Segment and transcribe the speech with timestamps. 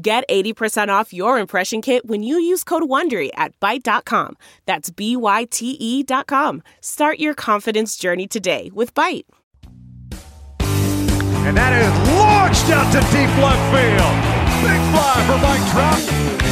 [0.00, 4.36] Get 80% off your impression kit when you use code WONDERY at Byte.com.
[4.64, 6.62] That's B-Y-T-E dot com.
[6.80, 9.24] Start your confidence journey today with Byte.
[11.42, 14.14] And that is launched out to deep left field.
[14.62, 15.98] Big fly for Mike Trout.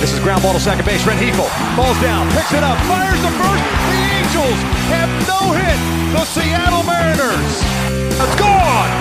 [0.00, 1.02] This is ground ball to second base.
[1.06, 1.46] Rengifo
[1.78, 3.62] falls down, picks it up, fires the first.
[3.62, 4.58] The Angels
[4.90, 5.78] have no hit.
[6.18, 7.62] The Seattle Mariners.
[8.10, 8.55] It's gone.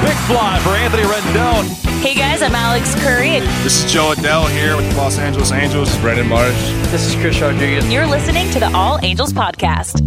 [0.05, 1.65] Big fly for Anthony Rendon.
[1.99, 3.39] Hey guys, I'm Alex Curry.
[3.63, 5.87] This is Jo Adell here with the Los Angeles Angels.
[5.87, 6.53] This is Brandon Marsh.
[6.91, 7.91] This is Chris Rodriguez.
[7.91, 10.03] You're listening to the All Angels Podcast.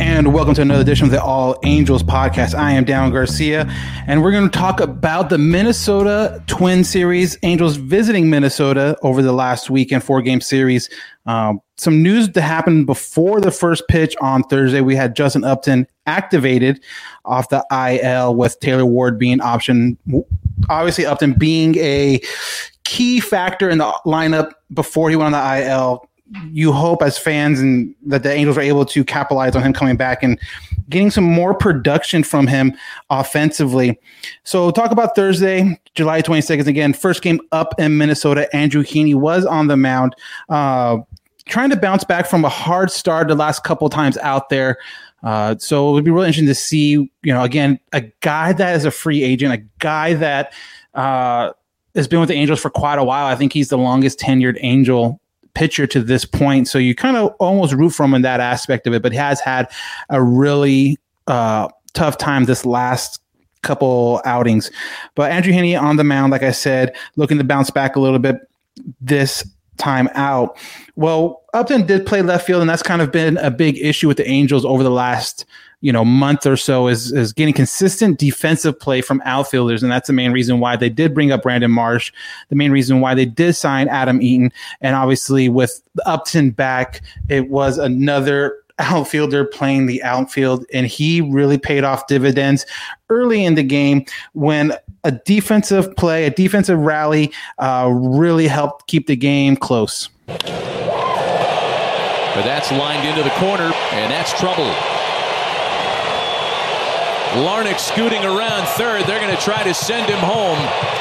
[0.00, 2.54] And welcome to another edition of the All Angels Podcast.
[2.54, 3.66] I am Down Garcia,
[4.06, 7.36] and we're going to talk about the Minnesota Twin Series.
[7.42, 10.88] Angels visiting Minnesota over the last week weekend, four game series.
[11.26, 14.80] Um, some news that happened before the first pitch on Thursday.
[14.80, 16.82] We had Justin Upton activated
[17.24, 19.96] off the IL with Taylor Ward being option.
[20.68, 22.20] Obviously, Upton being a
[22.84, 26.08] key factor in the lineup before he went on the IL.
[26.50, 29.96] You hope as fans and that the Angels are able to capitalize on him coming
[29.96, 30.38] back and
[30.88, 32.74] getting some more production from him
[33.10, 33.98] offensively.
[34.44, 36.66] So talk about Thursday, July 22nd.
[36.66, 38.54] Again, first game up in Minnesota.
[38.54, 40.14] Andrew Heaney was on the mound.
[40.48, 40.98] Uh,
[41.46, 44.78] trying to bounce back from a hard start the last couple times out there.
[45.22, 48.74] Uh, so it would be really interesting to see, you know, again, a guy that
[48.76, 50.52] is a free agent, a guy that
[50.94, 51.52] uh,
[51.94, 53.26] has been with the Angels for quite a while.
[53.26, 55.20] I think he's the longest tenured Angel
[55.54, 56.66] pitcher to this point.
[56.66, 59.40] So you kind of almost root for him in that aspect of it, but has
[59.40, 59.70] had
[60.08, 63.20] a really uh, tough time this last
[63.62, 64.70] couple outings.
[65.14, 68.18] But Andrew Heaney on the mound, like I said, looking to bounce back a little
[68.18, 68.36] bit
[69.00, 69.46] this
[69.82, 70.56] time out.
[70.96, 74.16] Well, Upton did play left field, and that's kind of been a big issue with
[74.16, 75.44] the Angels over the last
[75.82, 80.06] you know month or so is is getting consistent defensive play from outfielders, and that's
[80.06, 82.12] the main reason why they did bring up Brandon Marsh.
[82.48, 87.50] The main reason why they did sign Adam Eaton, and obviously with Upton back, it
[87.50, 92.64] was another outfielder playing the outfield, and he really paid off dividends
[93.10, 94.72] early in the game when
[95.04, 100.08] a defensive play, a defensive rally, uh, really helped keep the game close.
[100.26, 100.40] But
[102.44, 104.70] that's lined into the corner, and that's trouble.
[107.44, 109.04] Larnach scooting around third.
[109.06, 110.58] They're going to try to send him home.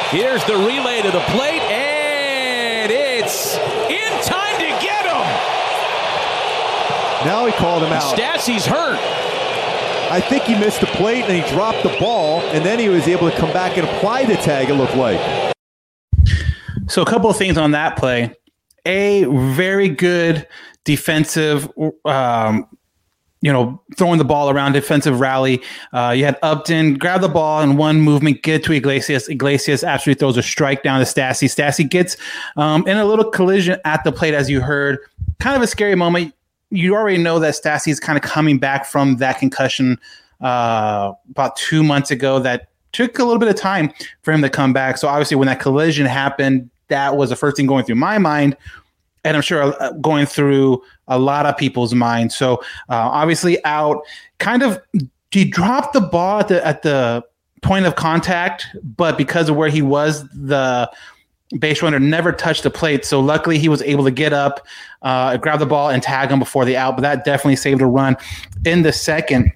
[0.10, 5.26] Here's the relay to the plate, and it's in time to get him.
[7.26, 8.18] Now he called him out.
[8.18, 9.00] Stassi's hurt.
[10.12, 13.08] I think he missed the plate and he dropped the ball, and then he was
[13.08, 15.54] able to come back and apply the tag, it looked like.
[16.90, 18.36] So, a couple of things on that play.
[18.86, 19.24] A
[19.56, 20.46] very good
[20.84, 21.72] defensive,
[22.04, 22.68] um,
[23.40, 25.62] you know, throwing the ball around defensive rally.
[25.94, 29.30] Uh, you had Upton grab the ball in one movement, get to Iglesias.
[29.30, 31.48] Iglesias actually throws a strike down to Stassi.
[31.48, 32.18] Stassi gets
[32.58, 35.00] um, in a little collision at the plate, as you heard.
[35.40, 36.34] Kind of a scary moment
[36.72, 40.00] you already know that Stassi is kind of coming back from that concussion
[40.40, 42.40] uh, about two months ago.
[42.40, 43.94] That took a little bit of time
[44.24, 44.98] for him to come back.
[44.98, 48.58] So obviously, when that collision happened, that was the first thing going through my mind,
[49.24, 52.36] and I'm sure uh, going through a lot of people's minds.
[52.36, 52.56] So
[52.90, 54.02] uh, obviously, out.
[54.40, 54.82] Kind of,
[55.30, 57.24] he dropped the ball at the at the
[57.62, 60.90] point of contact, but because of where he was, the
[61.60, 63.06] base runner never touched the plate.
[63.06, 64.66] So luckily he was able to get up,
[65.02, 66.96] uh, grab the ball, and tag him before the out.
[66.96, 68.18] But that definitely saved a run
[68.66, 69.52] in the second.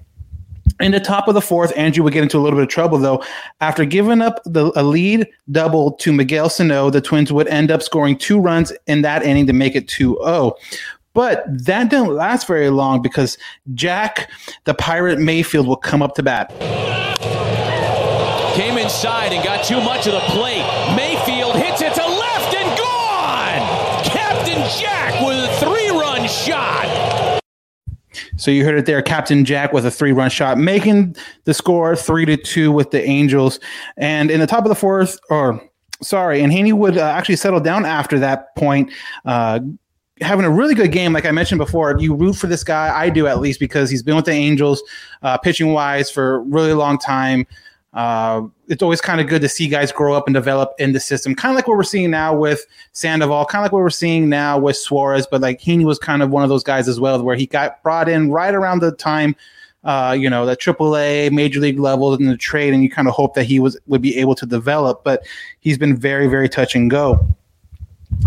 [0.82, 2.98] In the top of the fourth, Andrew would get into a little bit of trouble
[2.98, 3.24] though.
[3.62, 7.82] After giving up the, a lead double to Miguel Sano, the Twins would end up
[7.82, 10.56] scoring two runs in that inning to make it 2 0.
[11.14, 13.38] But that didn't last very long because
[13.74, 14.30] Jack,
[14.66, 16.50] the Pirate Mayfield, will come up to bat.
[18.56, 20.85] Came inside and got too much of the plate.
[24.70, 27.42] Jack with a three-run shot.
[28.38, 32.26] So you heard it there, Captain Jack with a three-run shot, making the score three
[32.26, 33.60] to two with the Angels.
[33.98, 35.62] And in the top of the fourth, or
[36.02, 38.92] sorry, and Heaney would uh, actually settle down after that point.
[39.26, 39.60] Uh,
[40.22, 41.98] having a really good game, like I mentioned before.
[42.00, 44.82] You root for this guy, I do at least, because he's been with the Angels,
[45.22, 47.46] uh, pitching wise for a really long time.
[47.96, 51.00] Uh, it's always kind of good to see guys grow up and develop in the
[51.00, 53.90] system, kind of like what we're seeing now with Sandoval, kind of like what we're
[53.90, 55.26] seeing now with Suarez.
[55.26, 57.82] But like Heaney was kind of one of those guys as well, where he got
[57.84, 59.36] brought in right around the time.
[59.86, 63.14] Uh, you know, the AAA major league level in the trade, and you kind of
[63.14, 65.04] hope that he was would be able to develop.
[65.04, 65.26] But
[65.62, 67.26] he's been very, very touch and go.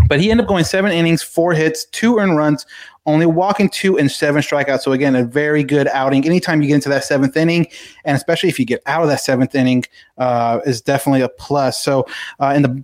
[0.07, 2.65] But he ended up going seven innings, four hits, two earned runs,
[3.05, 4.81] only walking two and seven strikeouts.
[4.81, 6.25] So again, a very good outing.
[6.25, 7.67] Anytime you get into that seventh inning,
[8.05, 9.83] and especially if you get out of that seventh inning,
[10.17, 11.79] uh, is definitely a plus.
[11.79, 12.05] So
[12.39, 12.83] uh, in the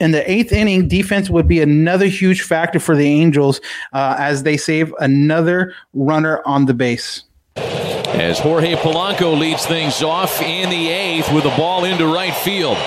[0.00, 3.60] in the eighth inning, defense would be another huge factor for the Angels
[3.92, 7.24] uh, as they save another runner on the base.
[7.56, 12.78] As Jorge Polanco leads things off in the eighth with a ball into right field.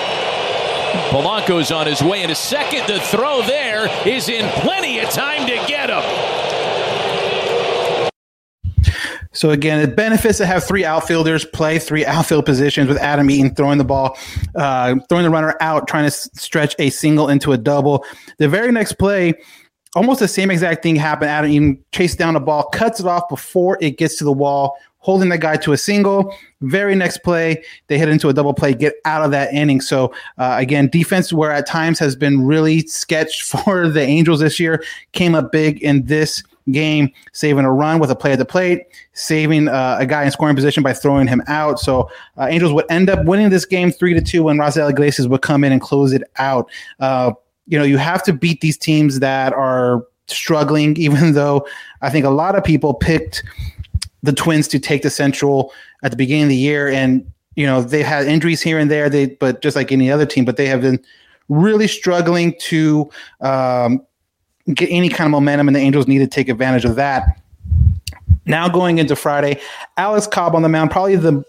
[1.10, 2.86] Polanco's on his way and a second.
[2.86, 6.02] The throw there is in plenty of time to get him.
[9.32, 13.54] So again, it benefits to have three outfielders play three outfield positions with Adam Eaton
[13.54, 14.16] throwing the ball,
[14.54, 18.04] uh, throwing the runner out, trying to stretch a single into a double.
[18.38, 19.34] The very next play,
[19.96, 21.30] almost the same exact thing happened.
[21.30, 24.76] Adam Eaton chased down the ball, cuts it off before it gets to the wall,
[25.04, 26.34] holding that guy to a single.
[26.62, 29.82] Very next play, they hit into a double play, get out of that inning.
[29.82, 34.58] So uh, again, defense where at times has been really sketched for the Angels this
[34.58, 38.46] year came up big in this game, saving a run with a play at the
[38.46, 41.78] plate, saving uh, a guy in scoring position by throwing him out.
[41.78, 45.28] So uh, Angels would end up winning this game three to two when Raisel Iglesias
[45.28, 46.70] would come in and close it out.
[46.98, 47.32] Uh,
[47.66, 51.66] you know, you have to beat these teams that are struggling, even though
[52.00, 53.44] I think a lot of people picked
[54.24, 55.72] the Twins to take the Central
[56.02, 59.08] at the beginning of the year, and you know they've had injuries here and there.
[59.10, 60.98] They but just like any other team, but they have been
[61.48, 63.10] really struggling to
[63.42, 64.04] um,
[64.72, 67.40] get any kind of momentum, and the Angels need to take advantage of that.
[68.46, 69.60] Now going into Friday,
[69.96, 71.44] Alex Cobb on the mound, probably the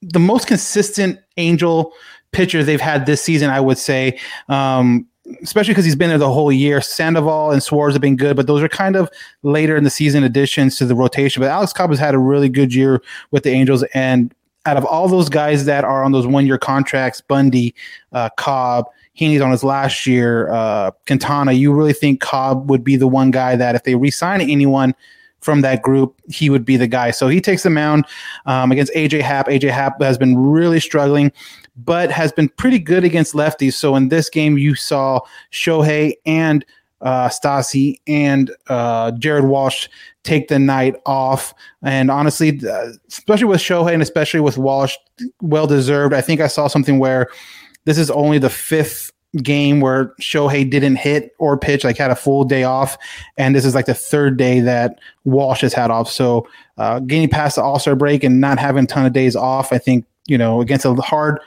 [0.00, 1.92] the most consistent Angel
[2.32, 4.18] pitcher they've had this season, I would say.
[4.48, 5.06] Um,
[5.42, 6.80] especially because he's been there the whole year.
[6.80, 9.10] Sandoval and Suarez have been good, but those are kind of
[9.42, 11.40] later in the season additions to the rotation.
[11.40, 14.34] But Alex Cobb has had a really good year with the Angels, and
[14.66, 17.74] out of all those guys that are on those one year contracts, Bundy,
[18.12, 18.86] uh, Cobb,
[19.18, 23.30] Heaney's on his last year, uh, Quintana, you really think Cobb would be the one
[23.30, 24.94] guy that if they resign anyone
[25.40, 27.10] from that group, he would be the guy.
[27.10, 28.06] So he takes the mound
[28.46, 29.46] um, against AJ Happ.
[29.46, 31.30] AJ Happ has been really struggling
[31.76, 33.74] but has been pretty good against lefties.
[33.74, 35.20] So in this game, you saw
[35.52, 36.64] Shohei and
[37.00, 39.88] uh, Stassi and uh, Jared Walsh
[40.22, 41.54] take the night off.
[41.82, 44.96] And honestly, uh, especially with Shohei and especially with Walsh,
[45.42, 46.14] well deserved.
[46.14, 47.28] I think I saw something where
[47.84, 49.12] this is only the fifth
[49.42, 52.96] game where Shohei didn't hit or pitch, like had a full day off.
[53.36, 56.10] And this is like the third day that Walsh has had off.
[56.10, 56.48] So
[56.78, 59.72] uh, getting past the All Star break and not having a ton of days off,
[59.72, 61.40] I think, you know, against a hard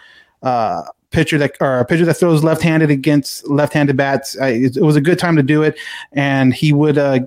[0.48, 4.38] uh, pitcher that or a pitcher that throws left-handed against left-handed bats.
[4.40, 5.78] I, it, it, was a good time to do it,
[6.14, 6.98] and he would.
[6.98, 7.20] Uh,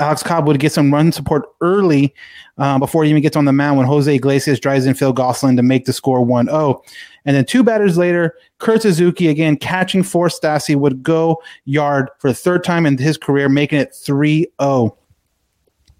[0.00, 2.12] Alex Cobb would get some run support early
[2.58, 5.56] uh, before he even gets on the mound when Jose Iglesias drives in Phil Gosselin
[5.56, 6.82] to make the score 1 0.
[7.24, 12.28] And then two batters later, Kurt Suzuki, again catching for Stassi, would go yard for
[12.28, 14.98] the third time in his career, making it 3 0.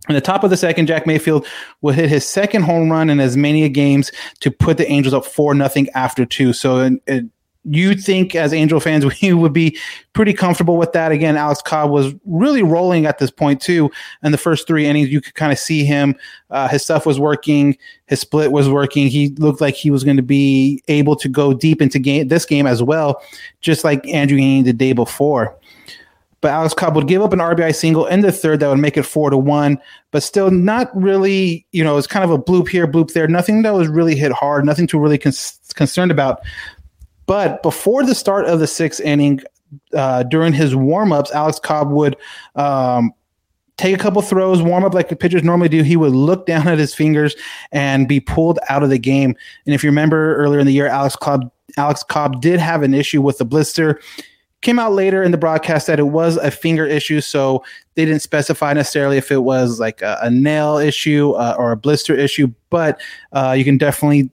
[0.09, 1.47] In the top of the second, Jack Mayfield
[1.81, 5.25] will hit his second home run in as many games to put the Angels up
[5.25, 6.53] four nothing after two.
[6.53, 7.25] So it,
[7.65, 9.79] you think as Angel fans we would be
[10.13, 11.13] pretty comfortable with that.
[11.13, 13.91] Again, Alex Cobb was really rolling at this point too.
[14.23, 16.15] In the first three innings, you could kind of see him.
[16.51, 17.77] Uh, his stuff was working.
[18.07, 19.09] His split was working.
[19.09, 22.45] He looked like he was going to be able to go deep into game this
[22.45, 23.23] game as well,
[23.61, 25.57] just like Andrew Heaney the day before
[26.45, 28.99] but Alex Cobb would give up an RBI single in the third that would make
[28.99, 32.69] it four to one, but still not really, you know, it's kind of a bloop
[32.69, 33.27] here, bloop there.
[33.27, 35.33] Nothing that was really hit hard, nothing to really con-
[35.75, 36.43] concerned about.
[37.25, 39.41] But before the start of the sixth inning,
[39.95, 42.15] uh, during his warmups, Alex Cobb would
[42.57, 43.15] um,
[43.79, 45.83] take a couple throws, warm up like the pitchers normally do.
[45.83, 47.35] He would look down at his fingers
[47.73, 49.35] and be pulled out of the game.
[49.65, 52.93] And if you remember earlier in the year, Alex Cobb Alex Cobb did have an
[52.93, 53.99] issue with the blister
[54.65, 57.63] came out later in the broadcast that it was a finger issue, so
[57.95, 61.77] they didn't specify necessarily if it was like a, a nail issue uh, or a
[61.77, 63.01] blister issue, but
[63.33, 64.31] uh, you can definitely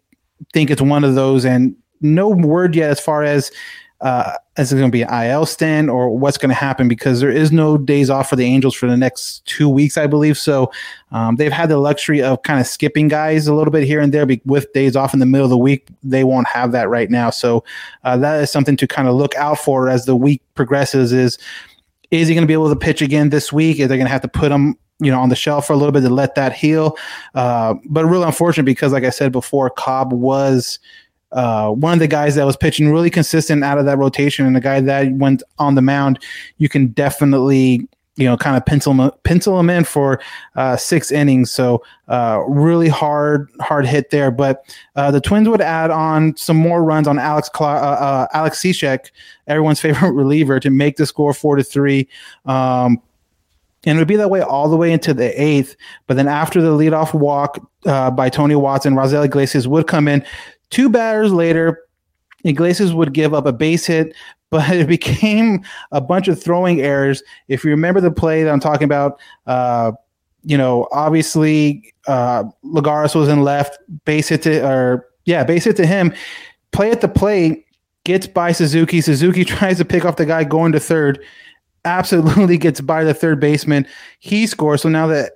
[0.54, 1.46] think it's one of those.
[1.46, 3.52] And no word yet as far as
[4.02, 7.20] uh, is it going to be an IL stand or what's going to happen because
[7.22, 10.38] there is no days off for the Angels for the next two weeks, I believe.
[10.40, 10.72] So
[11.12, 14.12] um, they've had the luxury of kind of skipping guys a little bit here and
[14.12, 15.88] there with days off in the middle of the week.
[16.04, 17.30] They won't have that right now.
[17.30, 17.64] So
[18.04, 21.14] uh, that is something to kind of look out for as the week progresses.
[21.14, 21.38] Is
[22.10, 23.80] is he going to be able to pitch again this week?
[23.80, 25.78] Are they going to have to put him you know on the shelf for a
[25.78, 26.98] little bit to let that heal?
[27.36, 30.80] Uh, but really unfortunate because, like I said before, Cobb was
[31.32, 34.56] uh, one of the guys that was pitching really consistent out of that rotation, and
[34.56, 36.20] the guy that went on the mound,
[36.58, 40.22] you can definitely you know kind of pencil pencil him in for
[40.56, 41.52] uh, six innings.
[41.52, 44.32] So uh, really hard hard hit there.
[44.32, 44.64] But
[44.96, 48.62] uh, the Twins would add on some more runs on Alex Cla- uh, uh, Alex
[48.62, 49.12] Cishek,
[49.48, 52.08] everyone's favorite reliever, to make the score four to three.
[52.46, 53.02] Um,
[53.84, 55.76] and it would be that way all the way into the eighth.
[56.06, 57.58] But then after the leadoff walk
[57.88, 60.24] uh, by Tony Watson, Raisel Iglesias would come in.
[60.72, 61.84] Two batters later,
[62.44, 64.16] Iglesias would give up a base hit,
[64.50, 67.22] but it became a bunch of throwing errors.
[67.48, 69.92] If you remember the play that I'm talking about, uh,
[70.44, 75.76] you know, obviously uh, Lagares was in left, base hit to, or yeah, base hit
[75.78, 76.14] to him.
[76.72, 77.66] Play at the plate,
[78.06, 79.02] gets by Suzuki.
[79.02, 81.24] Suzuki tries to pick off the guy going to third
[81.86, 83.88] absolutely gets by the third baseman.
[84.20, 84.82] He scores.
[84.82, 85.32] So now the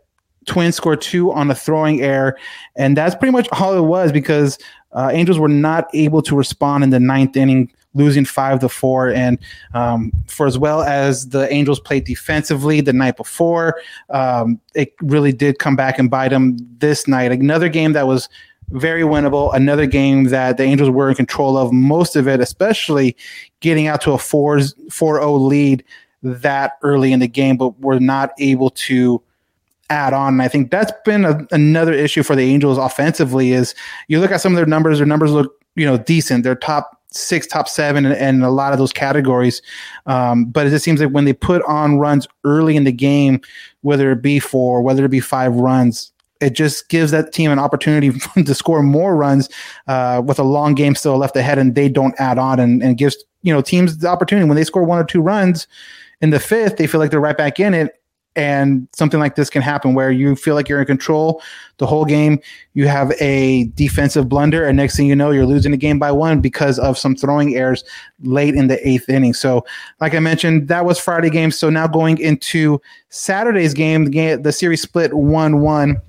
[0.45, 2.37] Twins score two on a throwing error.
[2.75, 4.57] And that's pretty much all it was because
[4.95, 9.09] uh, Angels were not able to respond in the ninth inning, losing five to four.
[9.09, 9.37] And
[9.73, 15.31] um, for as well as the Angels played defensively the night before, um, it really
[15.31, 17.31] did come back and bite them this night.
[17.31, 18.29] Another game that was
[18.69, 19.53] very winnable.
[19.53, 23.15] Another game that the Angels were in control of most of it, especially
[23.59, 25.83] getting out to a 4 0 lead
[26.23, 29.21] that early in the game, but were not able to
[29.89, 30.33] add on.
[30.33, 33.51] And I think that's been a, another issue for the Angels offensively.
[33.51, 33.75] Is
[34.07, 36.43] you look at some of their numbers, their numbers look you know decent.
[36.43, 39.61] They're top six, top seven, and, and a lot of those categories.
[40.05, 43.41] Um, but it just seems like when they put on runs early in the game,
[43.81, 46.11] whether it be four, whether it be five runs,
[46.41, 48.11] it just gives that team an opportunity
[48.43, 49.49] to score more runs
[49.87, 52.97] uh, with a long game still left ahead, and they don't add on, and, and
[52.97, 55.67] gives you know teams the opportunity when they score one or two runs
[56.21, 58.01] in the fifth, they feel like they're right back in it.
[58.35, 61.41] And something like this can happen where you feel like you're in control
[61.77, 62.39] the whole game.
[62.73, 66.11] You have a defensive blunder, and next thing you know, you're losing the game by
[66.11, 67.83] one because of some throwing errors
[68.23, 69.33] late in the eighth inning.
[69.33, 69.65] So,
[70.01, 71.51] like I mentioned, that was Friday game.
[71.51, 76.01] So now going into Saturday's game, the game, the series split one-one.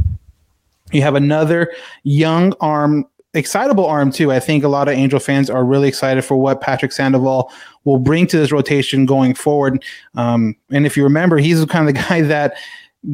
[0.92, 1.72] You have another
[2.04, 3.06] young arm
[3.36, 4.32] excitable arm too.
[4.32, 7.52] I think a lot of Angel fans are really excited for what Patrick Sandoval
[7.84, 9.84] will bring to this rotation going forward.
[10.14, 12.54] Um, and if you remember, he's the kind of the guy that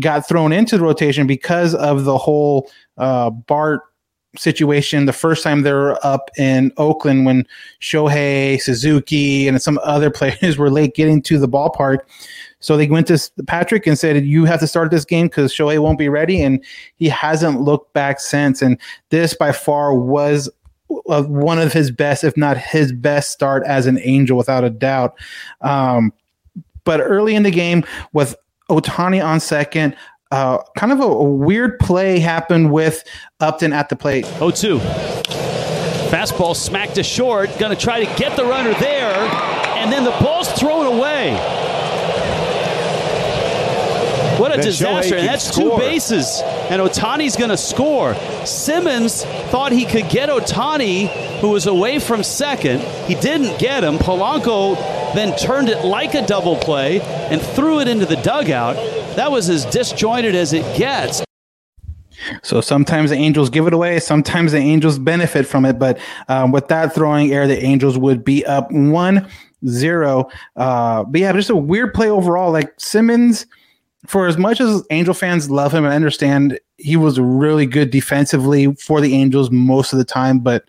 [0.01, 3.83] got thrown into the rotation because of the whole uh, Bart
[4.37, 7.47] situation the first time they were up in Oakland when
[7.81, 11.99] Shohei, Suzuki, and some other players were late getting to the ballpark.
[12.63, 15.79] So they went to Patrick and said, "You have to start this game because Shohei
[15.79, 16.65] won't be ready," and
[16.97, 18.63] he hasn't looked back since.
[18.63, 18.79] And
[19.11, 20.49] this, by far, was
[21.09, 24.71] uh, one of his best, if not his best, start as an Angel, without a
[24.71, 25.15] doubt.
[25.61, 26.13] Um,
[26.85, 28.35] but early in the game, with
[28.71, 29.97] Ohtani on second,
[30.31, 33.05] uh, kind of a, a, weird play happened with
[33.41, 34.25] Upton at the plate.
[34.25, 34.79] 0 2.
[36.09, 37.51] Fastball smacked to short.
[37.59, 39.15] Going to try to get the runner there.
[39.77, 41.62] And then the ball's thrown away.
[44.43, 45.17] What a disaster.
[45.17, 45.79] And that's score.
[45.79, 46.43] two bases.
[46.45, 48.15] And Ohtani's going to score.
[48.45, 51.09] Simmons thought he could get Ohtani,
[51.41, 52.81] who was away from second.
[53.07, 53.99] He didn't get him.
[53.99, 54.77] Polanco
[55.15, 58.77] then turned it like a double play and threw it into the dugout.
[59.17, 61.23] That was as disjointed as it gets.
[62.43, 65.79] So sometimes the Angels give it away, sometimes the Angels benefit from it.
[65.79, 69.29] But um, with that throwing error, the Angels would be up one
[69.67, 70.29] zero.
[70.57, 72.53] Uh, but yeah, just a weird play overall.
[72.53, 73.47] Like Simmons
[74.07, 78.75] for as much as Angel fans love him and understand he was really good defensively
[78.75, 80.65] for the Angels most of the time, but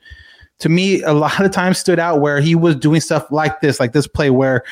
[0.59, 3.79] to me, a lot of times stood out where he was doing stuff like this,
[3.79, 4.63] like this play where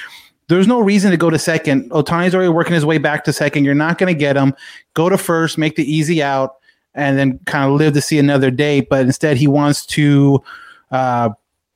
[0.47, 1.89] there's no reason to go to second.
[1.91, 3.65] Ohtani's already working his way back to second.
[3.65, 4.53] You're not going to get him.
[4.93, 6.57] Go to first, make the easy out,
[6.93, 8.81] and then kind of live to see another day.
[8.81, 10.43] But instead, he wants to
[10.91, 11.29] uh,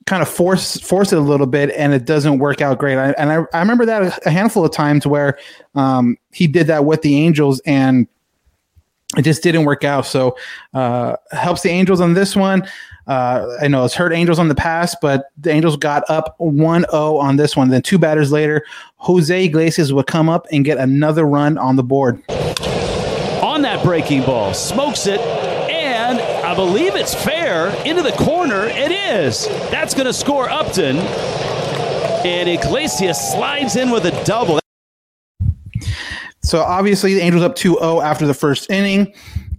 [0.06, 2.98] kind of force force it a little bit and it doesn't work out great.
[2.98, 5.38] I, and I, I remember that a handful of times where
[5.74, 8.08] um, he did that with the Angels and
[9.18, 10.06] it just didn't work out.
[10.06, 10.38] So
[10.74, 12.68] uh, helps the Angels on this one.
[13.08, 16.86] Uh, I know it's hurt Angels on the past, but the Angels got up 1
[16.90, 17.70] 0 on this one.
[17.70, 18.66] Then two batters later,
[18.98, 22.22] Jose Iglesias would come up and get another run on the board.
[23.42, 25.20] On that breaking ball, smokes it,
[26.56, 28.68] I believe it's fair into the corner.
[28.68, 29.46] It is.
[29.72, 31.00] That's going to score Upton.
[32.26, 34.62] And Iglesias slides in with a double.
[36.44, 39.14] So obviously the Angels up 2-0 after the first inning.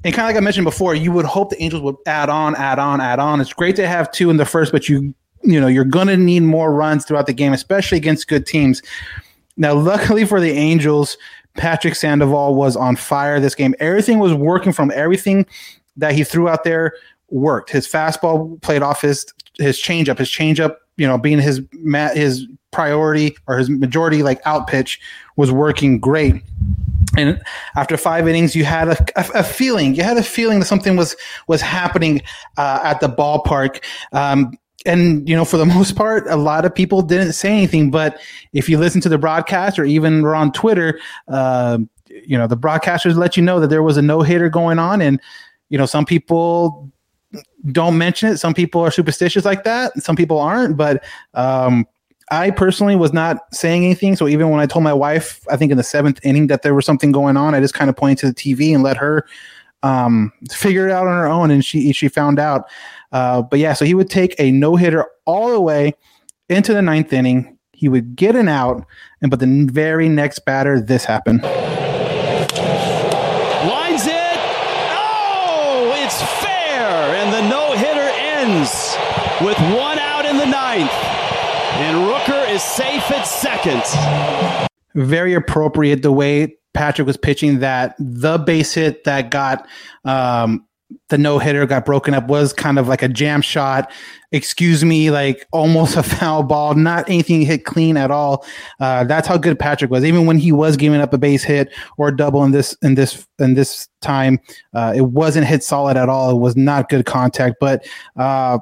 [0.05, 2.57] And kind of like I mentioned before, you would hope the Angels would add on,
[2.57, 3.43] add on, add on.
[3.43, 6.17] It's great to have two in the first, but you you know, you're going to
[6.17, 8.81] need more runs throughout the game, especially against good teams.
[9.59, 11.19] Now, luckily for the Angels,
[11.59, 13.75] Patrick Sandoval was on fire this game.
[13.81, 15.45] Everything was working from everything
[15.97, 16.95] that he threw out there
[17.31, 17.71] worked.
[17.71, 19.27] His fastball played off his
[19.59, 21.63] his changeup, his changeup, you know, being his
[22.15, 25.01] his priority or his majority like out pitch
[25.37, 26.43] was working great.
[27.17, 27.41] And
[27.75, 29.95] after five innings, you had a, a, a, feeling.
[29.95, 32.21] You had a feeling that something was was happening
[32.59, 33.83] uh, at the ballpark.
[34.13, 37.91] Um, and you know, for the most part, a lot of people didn't say anything.
[37.91, 38.21] But
[38.53, 42.57] if you listen to the broadcast or even were on Twitter, uh, you know, the
[42.57, 45.21] broadcasters let you know that there was a no hitter going on, and
[45.69, 46.91] you know, some people
[47.73, 48.39] don't mention it.
[48.39, 49.93] Some people are superstitious like that.
[50.03, 50.77] Some people aren't.
[50.77, 51.05] But
[51.35, 51.87] um,
[52.31, 54.17] I personally was not saying anything.
[54.17, 56.75] So even when I told my wife, I think in the seventh inning that there
[56.75, 59.27] was something going on, I just kind of pointed to the TV and let her
[59.83, 62.69] um, figure it out on her own, and she she found out.
[63.13, 65.95] Uh, but yeah, so he would take a no hitter all the way
[66.49, 67.57] into the ninth inning.
[67.73, 68.85] He would get an out,
[69.21, 71.43] and but the very next batter, this happened.
[71.43, 71.53] Lines
[74.07, 74.39] it.
[74.99, 77.67] Oh, it's fair, and the no
[79.41, 80.93] with one out in the ninth.
[81.79, 83.83] And Rooker is safe at second.
[84.95, 89.67] Very appropriate the way Patrick was pitching that the base hit that got
[90.05, 90.67] um,
[91.09, 93.91] the no hitter got broken up was kind of like a jam shot.
[94.33, 98.45] Excuse me, like almost a foul ball, not anything hit clean at all.
[98.81, 100.05] Uh, that's how good Patrick was.
[100.05, 102.95] Even when he was giving up a base hit or a double in this in
[102.95, 104.41] this in this time,
[104.75, 106.31] uh, it wasn't hit solid at all.
[106.31, 107.57] It was not good contact.
[107.61, 108.59] But uh,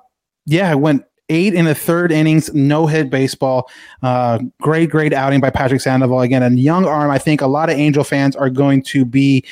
[0.47, 3.69] yeah, it went eight in the third innings, no hit baseball.
[4.02, 6.21] Uh, great, great outing by Patrick Sandoval.
[6.21, 7.11] Again, a young arm.
[7.11, 9.45] I think a lot of Angel fans are going to be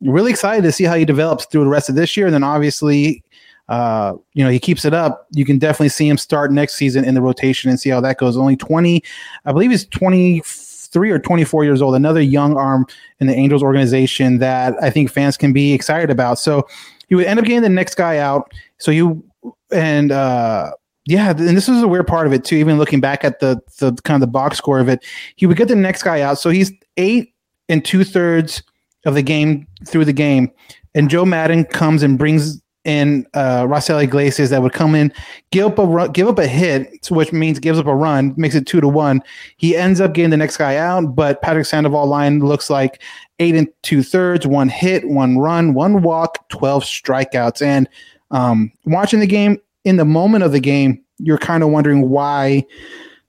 [0.00, 2.26] really excited to see how he develops through the rest of this year.
[2.26, 3.22] And then obviously,
[3.68, 5.26] uh, you know, he keeps it up.
[5.32, 8.18] You can definitely see him start next season in the rotation and see how that
[8.18, 8.36] goes.
[8.36, 9.02] Only 20,
[9.44, 11.94] I believe he's 23 or 24 years old.
[11.94, 12.86] Another young arm
[13.20, 16.38] in the Angels organization that I think fans can be excited about.
[16.38, 16.66] So
[17.08, 18.52] he would end up getting the next guy out.
[18.78, 19.22] So you,
[19.70, 20.72] and, uh,
[21.04, 22.56] yeah, and this is a weird part of it too.
[22.56, 25.02] Even looking back at the the kind of the box score of it,
[25.36, 26.38] he would get the next guy out.
[26.38, 27.32] So he's eight
[27.70, 28.62] and two thirds
[29.08, 30.50] of the game through the game,
[30.94, 35.12] and Joe Maddon comes and brings in uh, Raisel Iglesias that would come in,
[35.50, 38.54] give up a run, give up a hit, which means gives up a run, makes
[38.54, 39.22] it two to one.
[39.58, 43.02] He ends up getting the next guy out, but Patrick Sandoval line looks like
[43.40, 47.88] eight and two thirds, one hit, one run, one walk, twelve strikeouts, and
[48.30, 52.64] um, watching the game, in the moment of the game, you're kind of wondering why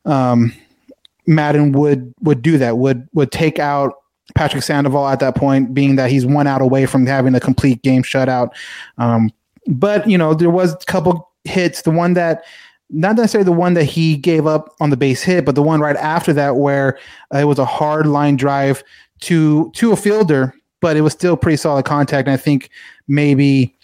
[0.06, 0.54] um,
[1.26, 2.78] Maddon would would do that.
[2.78, 3.99] Would would take out
[4.36, 7.82] Patrick Sandoval at that point, being that he's one out away from having a complete
[7.82, 8.52] game shutout.
[8.98, 9.32] Um,
[9.68, 11.82] but you know, there was a couple hits.
[11.82, 12.44] The one that
[12.90, 15.80] not necessarily the one that he gave up on the base hit, but the one
[15.80, 16.98] right after that where
[17.34, 18.84] uh, it was a hard line drive
[19.22, 22.28] to to a fielder, but it was still pretty solid contact.
[22.28, 22.70] And I think
[23.08, 23.76] maybe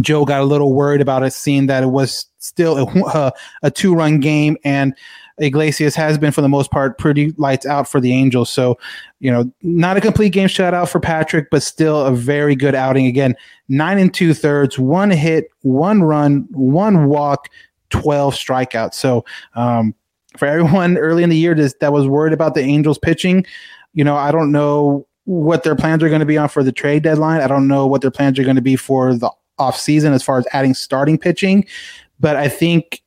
[0.00, 3.94] Joe got a little worried about it, seeing that it was still a, a two
[3.94, 4.94] run game and
[5.38, 8.48] Iglesias has been for the most part pretty lights out for the Angels.
[8.48, 8.78] So,
[9.20, 13.06] you know, not a complete game shutout for Patrick, but still a very good outing.
[13.06, 13.36] Again,
[13.68, 17.48] nine and two thirds, one hit, one run, one walk,
[17.90, 18.94] 12 strikeouts.
[18.94, 19.94] So, um,
[20.36, 23.44] for everyone early in the year that was worried about the Angels pitching,
[23.92, 26.72] you know, I don't know what their plans are going to be on for the
[26.72, 27.40] trade deadline.
[27.40, 30.22] I don't know what their plans are going to be for the off season as
[30.22, 31.66] far as adding starting pitching.
[32.20, 33.02] But I think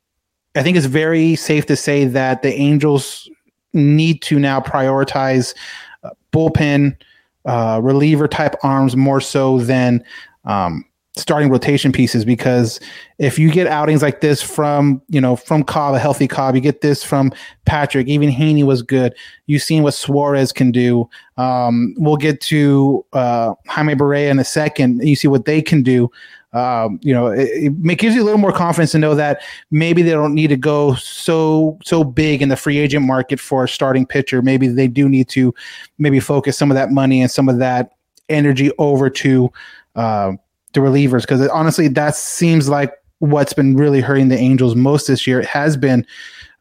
[0.59, 3.29] I think it's very safe to say that the Angels
[3.71, 5.55] need to now prioritize
[6.03, 6.97] uh, bullpen
[7.45, 10.03] uh, reliever type arms more so than
[10.43, 10.83] um,
[11.15, 12.81] starting rotation pieces because
[13.19, 16.61] if you get outings like this from you know from Cobb, a healthy Cobb, you
[16.61, 17.31] get this from
[17.63, 18.09] Patrick.
[18.09, 19.15] Even Heaney was good.
[19.45, 21.09] You've seen what Suarez can do.
[21.37, 25.07] Um, we'll get to uh, Jaime Barria in a second.
[25.07, 26.11] You see what they can do
[26.53, 30.01] um, you know, it, it, gives you a little more confidence to know that maybe
[30.01, 33.69] they don't need to go so so big in the free agent market for a
[33.69, 34.41] starting pitcher.
[34.41, 35.53] Maybe they do need to
[35.99, 37.91] maybe focus some of that money and some of that
[38.29, 39.51] energy over to
[39.95, 40.31] uh,
[40.73, 45.27] the relievers because honestly, that seems like what's been really hurting the Angels most this
[45.27, 45.39] year.
[45.39, 46.03] It has been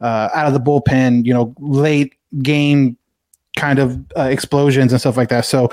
[0.02, 2.97] uh, out of the bullpen, you know, late game
[3.58, 5.44] kind of uh, explosions and stuff like that.
[5.44, 5.70] So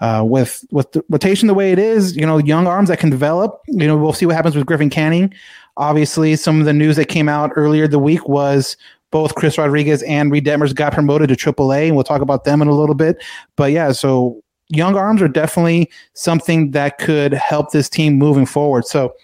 [0.00, 3.10] uh, with with the rotation the way it is, you know, young arms that can
[3.10, 3.60] develop.
[3.68, 5.32] You know, we'll see what happens with Griffin Canning.
[5.76, 8.76] Obviously, some of the news that came out earlier the week was
[9.10, 12.60] both Chris Rodriguez and Reid Detmers got promoted to AAA, and we'll talk about them
[12.60, 13.22] in a little bit.
[13.56, 18.86] But yeah, so young arms are definitely something that could help this team moving forward.
[18.86, 19.14] So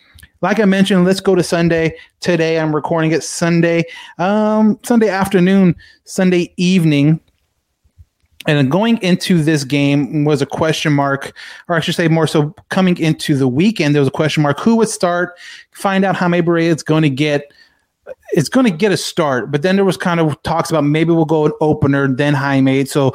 [0.41, 1.97] like I mentioned, let's go to Sunday.
[2.21, 3.85] Today I'm recording it Sunday,
[4.19, 5.75] um, Sunday afternoon,
[6.05, 7.21] Sunday evening.
[8.47, 11.35] And going into this game was a question mark,
[11.69, 14.61] or I should say more so coming into the weekend, there was a question mark
[14.61, 15.39] who would start,
[15.73, 17.53] find out how Jaime Barria is going to get
[18.33, 19.51] it's going to get a start.
[19.51, 22.85] But then there was kind of talks about maybe we'll go an opener, then Jaime.
[22.85, 23.15] So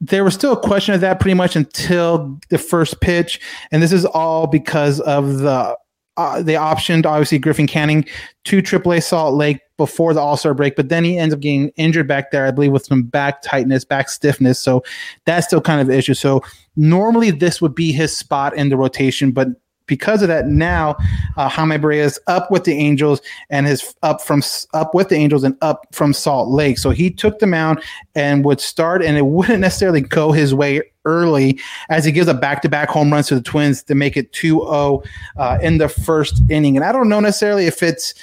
[0.00, 3.92] there was still a question of that pretty much until the first pitch, and this
[3.92, 5.76] is all because of the
[6.16, 8.04] uh, they optioned obviously Griffin Canning
[8.44, 11.70] to AAA Salt Lake before the All Star break, but then he ends up getting
[11.76, 14.58] injured back there, I believe, with some back tightness, back stiffness.
[14.60, 14.82] So
[15.24, 16.14] that's still kind of an issue.
[16.14, 16.42] So
[16.76, 19.48] normally this would be his spot in the rotation, but
[19.92, 20.96] because of that, now
[21.36, 25.16] uh, Jaime Barria is up with the Angels and is up from up with the
[25.16, 26.78] Angels and up from Salt Lake.
[26.78, 27.82] So he took the mound
[28.14, 32.32] and would start, and it wouldn't necessarily go his way early as he gives a
[32.32, 36.74] back-to-back home runs to the Twins to make it 2-0 uh, in the first inning.
[36.76, 38.14] And I don't know necessarily if it's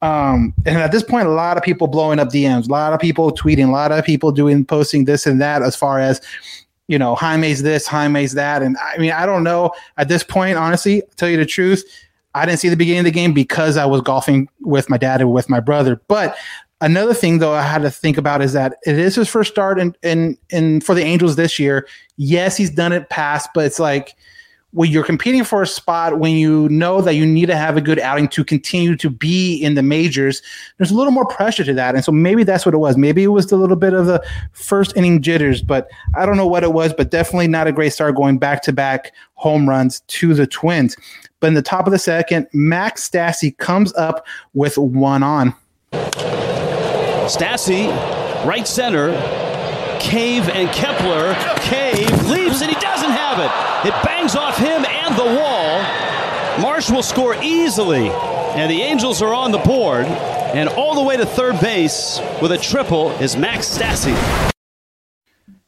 [0.00, 3.00] um, and at this point, a lot of people blowing up DMs, a lot of
[3.00, 6.20] people tweeting, a lot of people doing posting this and that as far as
[6.88, 8.62] you know, Jaime's this, Jaime's that.
[8.62, 11.84] And I mean, I don't know at this point, honestly, tell you the truth,
[12.34, 15.20] I didn't see the beginning of the game because I was golfing with my dad
[15.20, 16.00] and with my brother.
[16.08, 16.36] But
[16.80, 19.78] another thing though I had to think about is that it is his first start
[19.78, 21.86] in in, in for the Angels this year.
[22.16, 24.16] Yes, he's done it past, but it's like–
[24.72, 27.80] when you're competing for a spot, when you know that you need to have a
[27.80, 30.42] good outing to continue to be in the majors,
[30.76, 31.94] there's a little more pressure to that.
[31.94, 32.96] And so maybe that's what it was.
[32.96, 36.46] Maybe it was a little bit of the first inning jitters, but I don't know
[36.46, 40.00] what it was, but definitely not a great start going back to back home runs
[40.00, 40.96] to the Twins.
[41.40, 45.54] But in the top of the second, Max Stassi comes up with one on.
[47.28, 47.88] Stassi,
[48.44, 49.12] right center,
[49.98, 51.34] Cave and Kepler.
[51.60, 54.04] Cave leaves and he doesn't it.
[54.04, 55.82] Bangs off him and the wall.
[56.60, 60.06] Marsh will score easily, and the Angels are on the board.
[60.06, 64.16] And all the way to third base with a triple is Max Stassi.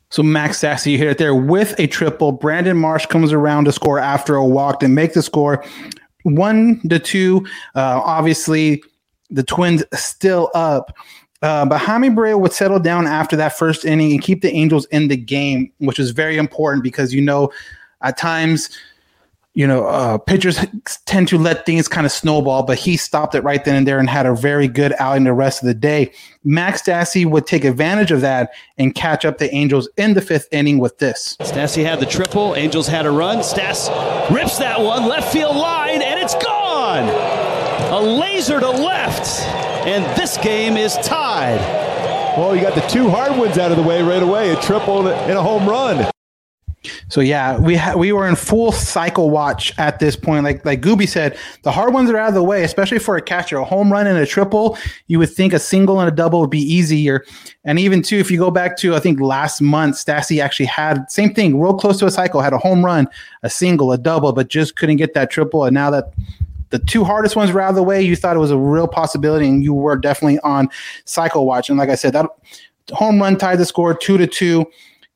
[0.08, 2.32] So Max Stassi you hit it there with a triple.
[2.32, 5.62] Brandon Marsh comes around to score after a walk to make the score
[6.22, 7.46] one to two.
[7.74, 8.82] Uh, obviously,
[9.30, 10.96] the Twins still up.
[11.42, 14.84] Uh, but Jaime Barria would settle down after that first inning and keep the Angels
[14.86, 17.50] in the game, which was very important because you know
[18.02, 18.68] at times
[19.54, 20.58] you know uh, pitchers
[21.06, 23.98] tend to let things kind of snowball, but he stopped it right then and there
[23.98, 26.12] and had a very good outing the rest of the day.
[26.44, 30.46] Max Stassi would take advantage of that and catch up the Angels in the fifth
[30.52, 31.38] inning with this.
[31.40, 32.54] Stassi had the triple.
[32.54, 33.42] Angels had a run.
[33.42, 33.88] Stas
[34.30, 37.08] rips that one left field line, and it's gone.
[37.92, 41.60] A laser to left and this game is tied.
[42.36, 45.06] Well, you got the two hard ones out of the way right away, a triple
[45.08, 46.10] and a home run.
[47.08, 50.44] So yeah, we ha- we were in full cycle watch at this point.
[50.44, 53.22] Like like Gooby said, the hard ones are out of the way, especially for a
[53.22, 53.58] catcher.
[53.58, 56.50] A home run and a triple, you would think a single and a double would
[56.50, 57.24] be easier.
[57.64, 61.10] And even too, if you go back to I think last month, Stassi actually had
[61.10, 63.08] same thing, real close to a cycle, had a home run,
[63.42, 65.64] a single, a double, but just couldn't get that triple.
[65.64, 66.14] And now that
[66.70, 68.88] the two hardest ones were out of the way, you thought it was a real
[68.88, 70.70] possibility, and you were definitely on
[71.04, 71.68] cycle watch.
[71.68, 72.26] And like I said, that
[72.92, 74.66] home run tied the score two to two.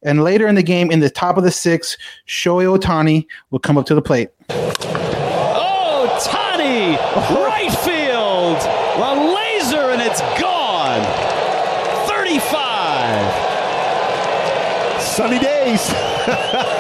[0.03, 1.97] And later in the game, in the top of the sixth,
[2.29, 4.29] Shohei Ohtani will come up to the plate.
[4.51, 6.99] Oh, Tani,
[7.41, 8.59] right field,
[9.03, 11.03] a laser, and it's gone.
[12.07, 15.01] 35.
[15.01, 15.91] Sunny days.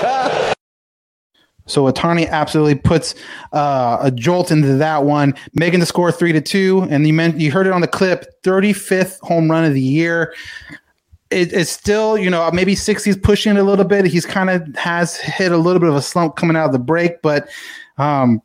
[1.67, 3.15] So Ohtani absolutely puts
[3.53, 6.87] uh, a jolt into that one, making the score three to two.
[6.91, 10.35] And you meant you heard it on the clip, 35th home run of the year.
[11.31, 14.05] It, it's still, you know, maybe 60s pushing a little bit.
[14.05, 16.79] He's kind of has hit a little bit of a slump coming out of the
[16.79, 17.49] break, but
[17.97, 18.43] um,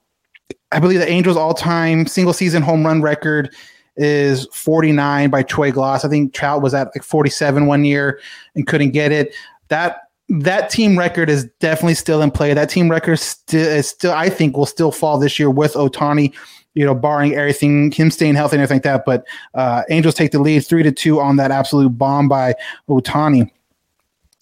[0.71, 3.53] I believe the Angels' all-time single season home run record
[3.97, 6.05] is 49 by Troy Glaus.
[6.05, 8.19] I think Trout was at like 47 one year
[8.55, 9.35] and couldn't get it.
[9.67, 12.53] That that team record is definitely still in play.
[12.53, 13.19] That team record
[13.51, 16.33] is still, I think, will still fall this year with Ohtani,
[16.75, 19.05] You know, barring everything, him staying healthy and everything like that.
[19.05, 22.53] But uh, Angels take the lead three to two on that absolute bomb by
[22.87, 23.49] Ohtani.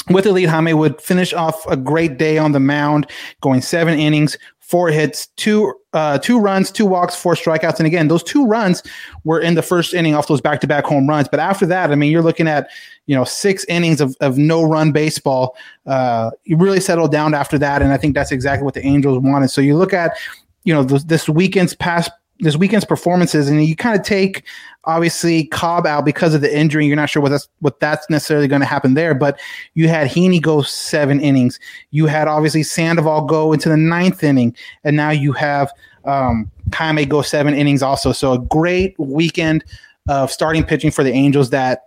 [0.10, 3.08] With the lead, Jaime would finish off a great day on the mound,
[3.42, 7.78] going seven innings, four hits, two uh, two runs, two walks, four strikeouts.
[7.78, 8.84] And again, those two runs
[9.24, 11.30] were in the first inning off those back to back home runs.
[11.30, 12.70] But after that, I mean, you're looking at
[13.06, 15.56] you know six innings of, of no run baseball.
[15.86, 19.20] Uh, you really settled down after that, and I think that's exactly what the Angels
[19.20, 19.48] wanted.
[19.48, 20.18] So you look at
[20.66, 24.44] you know this, this weekend's past this weekend's performances, and you kind of take
[24.86, 26.86] obviously Cobb out because of the injury.
[26.86, 29.40] You're not sure what that's what that's necessarily going to happen there, but
[29.74, 31.60] you had Heaney go seven innings.
[31.92, 35.72] You had obviously Sandoval go into the ninth inning, and now you have
[36.06, 38.12] um, Jaime go seven innings also.
[38.12, 39.64] So a great weekend
[40.10, 41.84] of starting pitching for the Angels that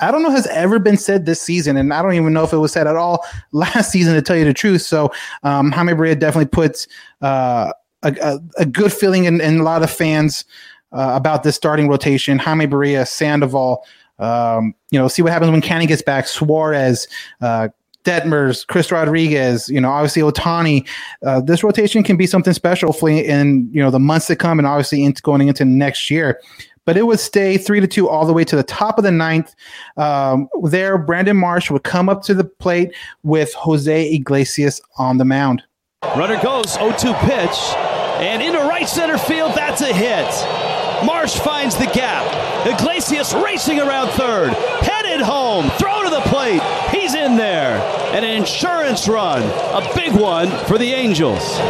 [0.00, 2.52] I don't know has ever been said this season, and I don't even know if
[2.52, 4.82] it was said at all last season to tell you the truth.
[4.82, 6.86] So um, Jaime Barria definitely puts
[7.20, 10.44] uh, a, a, good feeling in, in, a lot of fans'
[10.92, 12.38] uh, about this starting rotation.
[12.38, 13.84] Jaime Barria, Sandoval.
[14.18, 16.26] Um, you know, see what happens when Canning gets back.
[16.26, 17.06] Suarez,
[17.40, 17.68] uh,
[18.04, 20.88] Detmers, Chris Rodriguez, you know, obviously Ohtani.
[21.24, 24.58] Uh, this rotation can be something special for in you know the months to come,
[24.58, 26.40] and obviously into going into next year.
[26.84, 29.10] But it would stay three to two all the way to the top of the
[29.10, 29.54] ninth.
[29.98, 35.26] Um, there, Brandon Marsh would come up to the plate with Jose Iglesias on the
[35.26, 35.62] mound.
[36.16, 37.87] Runner goes 0-2 pitch,
[38.18, 39.52] and into right center field.
[39.54, 40.26] That's a hit.
[41.04, 42.26] Marsh finds the gap.
[42.66, 44.52] Iglesias racing around third,
[44.82, 46.60] headed home, throw to the plate.
[46.90, 47.78] He's in there.
[48.12, 51.60] And an insurance run, a big one for the Angels.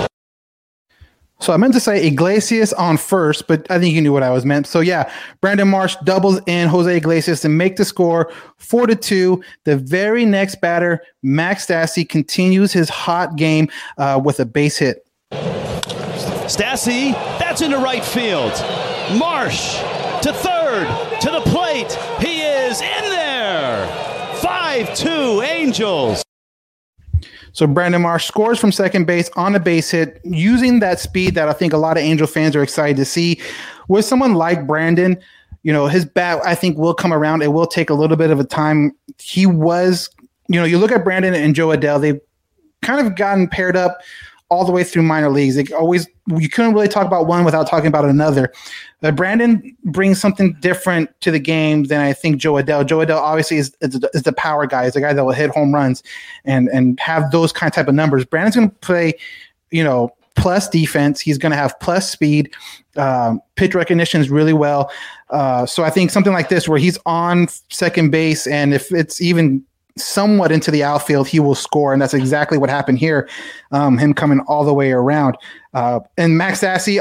[1.41, 4.31] So I meant to say Iglesias on first, but I think you knew what I
[4.31, 4.67] was meant.
[4.67, 9.43] So yeah, Brandon Marsh doubles in Jose Iglesias to make the score four to two.
[9.65, 15.08] The very next batter, Max Stassi, continues his hot game uh, with a base hit.
[16.49, 18.53] Stassi, that's into right field.
[19.19, 19.77] Marsh
[20.23, 20.87] to third,
[21.21, 21.93] to the plate.
[22.21, 23.87] He is in there.
[24.41, 26.25] 5 2 Angels.
[27.53, 31.51] So Brandon Marsh scores from second base on a base hit using that speed that
[31.51, 33.41] I think a lot of Angel fans are excited to see.
[33.89, 35.19] With someone like Brandon,
[35.65, 37.43] you know, his bat I think will come around.
[37.43, 38.93] It will take a little bit of a time.
[39.21, 40.09] He was,
[40.49, 42.21] you know, you look at Brandon and Jo Adell, they've
[42.81, 43.99] kind of gotten paired up
[44.51, 45.57] all the way through minor leagues.
[45.57, 48.53] They always you couldn't really talk about one without talking about another.
[49.03, 52.87] Uh, Brandon brings something different to the game than I think Jo Adell.
[52.87, 54.85] Jo Adell obviously is, is, is the power guy.
[54.85, 56.03] Is the guy that will hit home runs
[56.45, 58.25] and and have those kind of type of numbers.
[58.25, 59.15] Brandon's going to play,
[59.71, 61.21] you know, plus defense.
[61.21, 62.55] He's going to have plus speed.
[62.97, 64.91] Um, pitch recognition is really well.
[65.31, 69.21] Uh, so I think something like this, where he's on second base, and if it's
[69.21, 69.65] even
[70.01, 73.29] somewhat into the outfield, he will score, and that's exactly what happened here.
[73.73, 75.37] Um, him coming all the way around,
[75.75, 77.01] uh, and Max Stassi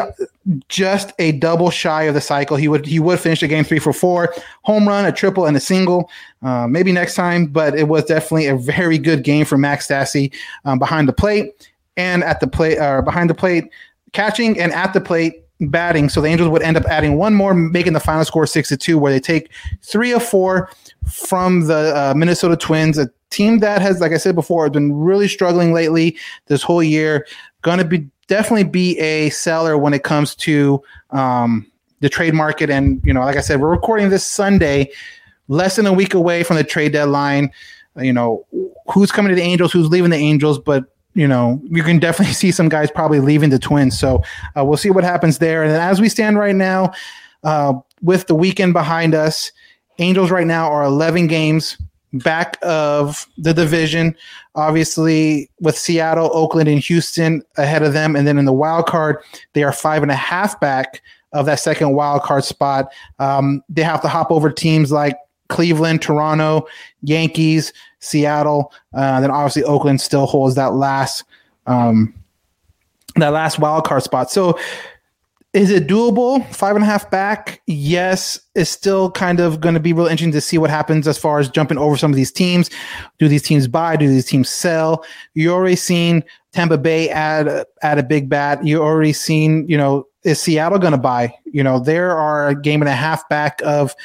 [0.70, 2.58] just a double shy of the cycle.
[2.58, 4.34] He would he would finish the game three for four,
[4.64, 6.10] home run, a triple, and a single.
[6.42, 10.34] Uh, maybe next time, but it was definitely a very good game for Max Stassi
[10.66, 13.66] um, behind the plate and at the plate, uh, behind the plate,
[14.14, 16.10] catching and at the plate batting.
[16.10, 18.78] So the Angels would end up adding one more, making the final score six to
[18.78, 20.70] two, where they take three of four
[21.12, 24.94] from the uh, Minnesota Twins, a team that has, like I said before, has been
[24.94, 26.18] really struggling lately
[26.48, 27.26] this whole year.
[27.62, 31.66] Going to be definitely be a seller when it comes to um,
[32.02, 32.70] the trade market.
[32.70, 34.92] And you know, like I said, we're recording this Sunday,
[35.48, 37.52] less than a week away from the trade deadline.
[37.96, 38.46] You know,
[38.92, 42.34] who's coming to the Angels, who's leaving the Angels, but you know, you can definitely
[42.34, 43.98] see some guys probably leaving the Twins.
[43.98, 44.24] So
[44.58, 45.64] uh, we'll see what happens there.
[45.64, 46.92] And as we stand right now,
[47.44, 49.52] uh, with the weekend behind us,
[50.00, 51.78] Angels right now are 11 games
[52.14, 54.16] back of the division.
[54.56, 58.16] Obviously, with Seattle, Oakland, and Houston ahead of them.
[58.16, 59.18] And then in the wild card,
[59.54, 61.02] they are five and a half back
[61.34, 62.92] of that second wild card spot.
[63.20, 65.18] Um, they have to hop over teams like
[65.50, 66.68] Cleveland, Toronto,
[67.02, 68.72] Yankees, Seattle.
[68.94, 71.24] Uh, then obviously Oakland still holds that last
[71.66, 72.14] um,
[73.16, 74.32] that last wild card spot.
[74.32, 74.58] So
[75.54, 76.46] is it doable?
[76.54, 77.62] Five and a half back?
[77.66, 78.40] Yes.
[78.54, 81.40] It's still kind of going to be real interesting to see what happens as far
[81.40, 82.70] as jumping over some of these teams.
[83.18, 83.96] Do these teams buy?
[83.96, 85.04] Do these teams sell?
[85.34, 88.64] You already seen Tampa Bay add add a big bat.
[88.66, 91.34] You already seen, you know, is Seattle going to buy?
[91.46, 93.96] You know, there are a game and a half back of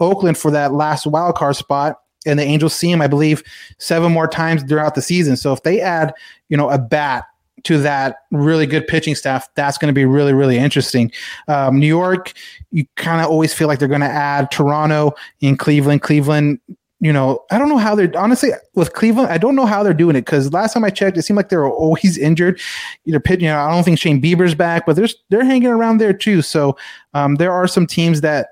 [0.00, 2.00] Oakland for that last wild card spot.
[2.26, 3.42] And the Angels see him, I believe,
[3.78, 5.36] seven more times throughout the season.
[5.36, 6.12] So if they add,
[6.50, 7.24] you know, a bat
[7.64, 11.10] to that really good pitching staff, that's going to be really, really interesting.
[11.48, 12.32] Um, New York,
[12.70, 16.02] you kind of always feel like they're going to add Toronto in Cleveland.
[16.02, 16.60] Cleveland,
[17.00, 19.30] you know, I don't know how they're honestly with Cleveland.
[19.30, 21.48] I don't know how they're doing it because last time I checked, it seemed like
[21.48, 22.60] they were always injured.
[23.06, 25.98] Either pitching, you know, I don't think Shane Bieber's back, but there's they're hanging around
[25.98, 26.42] there too.
[26.42, 26.76] So
[27.14, 28.48] um, there are some teams that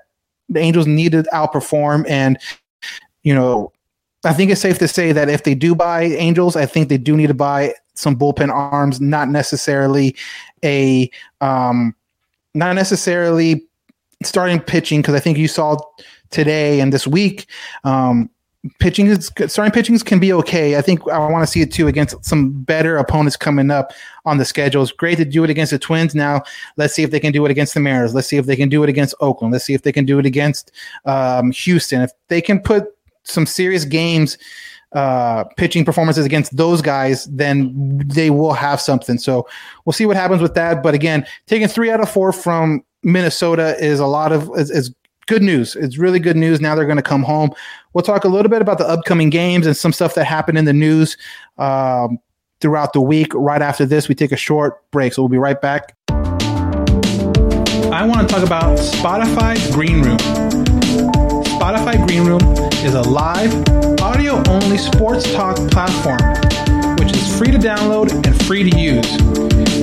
[0.49, 2.37] the Angels need to outperform, and
[3.23, 3.71] you know,
[4.23, 6.97] I think it's safe to say that if they do buy Angels, I think they
[6.97, 10.15] do need to buy some bullpen arms, not necessarily
[10.63, 11.09] a
[11.41, 11.95] um,
[12.53, 13.65] not necessarily
[14.23, 15.77] starting pitching because I think you saw
[16.29, 17.47] today and this week
[17.83, 18.29] um,
[18.79, 20.77] pitching is starting pitchings can be okay.
[20.77, 23.93] I think I want to see it too against some better opponents coming up
[24.25, 24.83] on the schedule.
[24.83, 26.13] It's great to do it against the Twins.
[26.13, 26.43] Now
[26.75, 28.13] let's see if they can do it against the Mariners.
[28.13, 29.53] Let's see if they can do it against Oakland.
[29.53, 30.71] Let's see if they can do it against
[31.05, 32.01] um, Houston.
[32.01, 32.85] If they can put
[33.23, 34.37] some serious games
[34.91, 39.17] uh, pitching performances against those guys, then they will have something.
[39.17, 39.47] So
[39.85, 40.83] we'll see what happens with that.
[40.83, 44.93] But again, taking three out of four from Minnesota is a lot of is, is
[45.29, 45.75] good news.
[45.75, 46.59] It's really good news.
[46.59, 47.51] Now they're going to come home.
[47.93, 50.65] We'll talk a little bit about the upcoming games and some stuff that happened in
[50.65, 51.17] the news
[51.59, 52.17] um,
[52.59, 53.31] throughout the week.
[53.35, 55.13] Right after this, we take a short break.
[55.13, 55.95] So we'll be right back.
[56.09, 60.17] I want to talk about Spotify Green Room.
[61.59, 62.41] Spotify Green Room
[62.83, 63.53] is a live,
[64.01, 66.19] audio only sports talk platform,
[66.97, 69.11] which is free to download and free to use.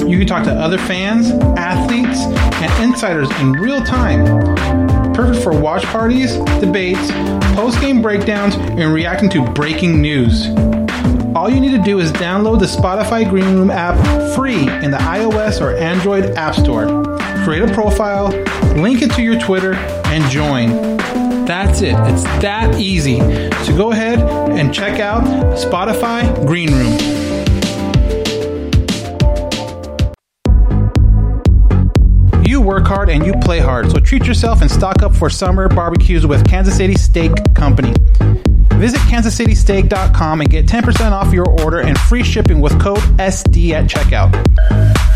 [0.09, 4.86] You can talk to other fans, athletes, and insiders in real time.
[5.17, 7.11] Perfect for watch parties, debates,
[7.57, 10.49] post game breakdowns, and reacting to breaking news.
[11.35, 13.97] All you need to do is download the Spotify Green Room app
[14.37, 17.17] free in the iOS or Android App Store.
[17.45, 18.29] Create a profile,
[18.75, 20.69] link it to your Twitter, and join.
[21.47, 21.95] That's it.
[22.13, 23.19] It's that easy.
[23.65, 25.25] So go ahead and check out
[25.57, 27.26] Spotify Green Room.
[33.77, 37.93] Hard, so treat yourself and stock up for summer barbecues with Kansas City Steak Company.
[38.79, 43.85] Visit kansascitysteak.com and get 10% off your order and free shipping with code SD at
[43.85, 44.33] checkout.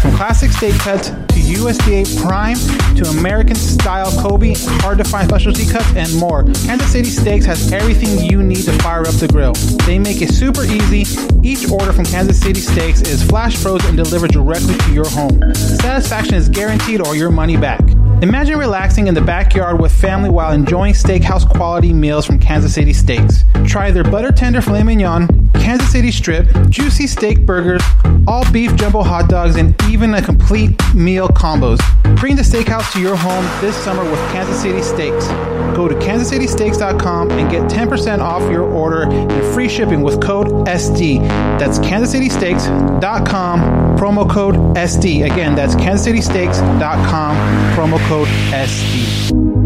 [0.03, 2.57] From classic steak cuts to USDA prime
[2.97, 7.73] to American style Kobe, hard to find specialty cuts, and more, Kansas City Steaks has
[7.73, 9.53] everything you need to fire up the grill.
[9.87, 11.05] They make it super easy.
[11.43, 15.55] Each order from Kansas City Steaks is flash frozen and delivered directly to your home.
[15.55, 17.81] Satisfaction is guaranteed or your money back.
[18.23, 22.93] Imagine relaxing in the backyard with family while enjoying steakhouse quality meals from Kansas City
[22.93, 23.47] Steaks.
[23.65, 27.83] Try their butter tender filet mignon, Kansas City strip, juicy steak burgers,
[28.27, 31.79] all beef jumbo hot dogs, and even a complete meal combos.
[32.19, 35.29] Bring the steakhouse to your home this summer with Kansas City Steaks.
[35.77, 41.21] Go to kansascitysteaks.com and get 10% off your order and free shipping with code SD.
[41.59, 43.61] That's kansascitysteaks.com,
[43.97, 45.25] promo code SD.
[45.31, 47.37] Again, that's kansascitysteaks.com,
[47.77, 49.60] promo code SD.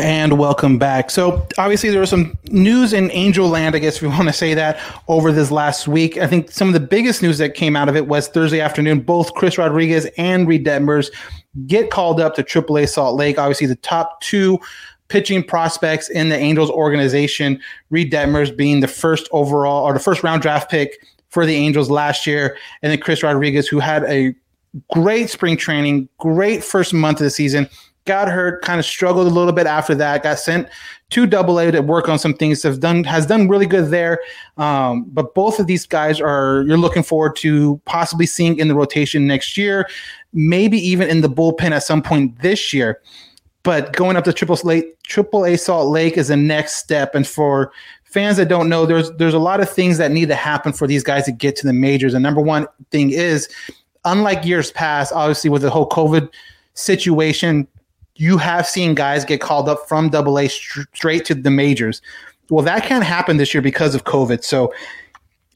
[0.00, 1.10] And welcome back.
[1.10, 4.54] So, obviously, there was some news in Angel Land, I guess, you want to say
[4.54, 6.16] that, over this last week.
[6.18, 9.00] I think some of the biggest news that came out of it was Thursday afternoon.
[9.00, 11.10] Both Chris Rodriguez and Reid Detmers
[11.66, 13.38] get called up to AAA Salt Lake.
[13.38, 14.60] Obviously, the top two
[15.08, 17.60] pitching prospects in the Angels organization.
[17.90, 21.90] Reid Detmers being the first overall or the first round draft pick for the Angels
[21.90, 24.32] last year, and then Chris Rodriguez, who had a
[24.92, 27.68] great spring training, great first month of the season
[28.08, 30.66] got hurt, kind of struggled a little bit after that, got sent
[31.10, 34.18] to double A to work on some things, have done has done really good there.
[34.56, 38.74] Um, but both of these guys are you're looking forward to possibly seeing in the
[38.74, 39.88] rotation next year,
[40.32, 43.00] maybe even in the bullpen at some point this year.
[43.62, 44.58] But going up to Triple
[45.04, 47.14] Triple A Salt Lake is the next step.
[47.14, 47.70] And for
[48.04, 50.86] fans that don't know, there's there's a lot of things that need to happen for
[50.86, 52.14] these guys to get to the majors.
[52.14, 53.48] And number one thing is,
[54.04, 56.30] unlike years past, obviously with the whole COVID
[56.74, 57.68] situation,
[58.18, 62.02] you have seen guys get called up from double A straight to the majors.
[62.50, 64.42] Well, that can't happen this year because of COVID.
[64.42, 64.74] So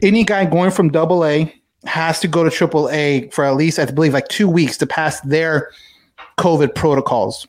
[0.03, 1.53] any guy going from double A
[1.85, 4.87] has to go to triple A for at least, I believe, like two weeks to
[4.87, 5.72] pass their
[6.38, 7.48] COVID protocols.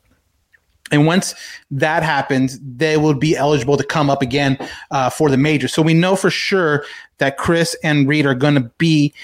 [0.90, 1.34] And once
[1.70, 4.58] that happens, they will be eligible to come up again
[4.90, 5.68] uh, for the major.
[5.68, 6.84] So we know for sure
[7.18, 9.14] that Chris and Reid are going to be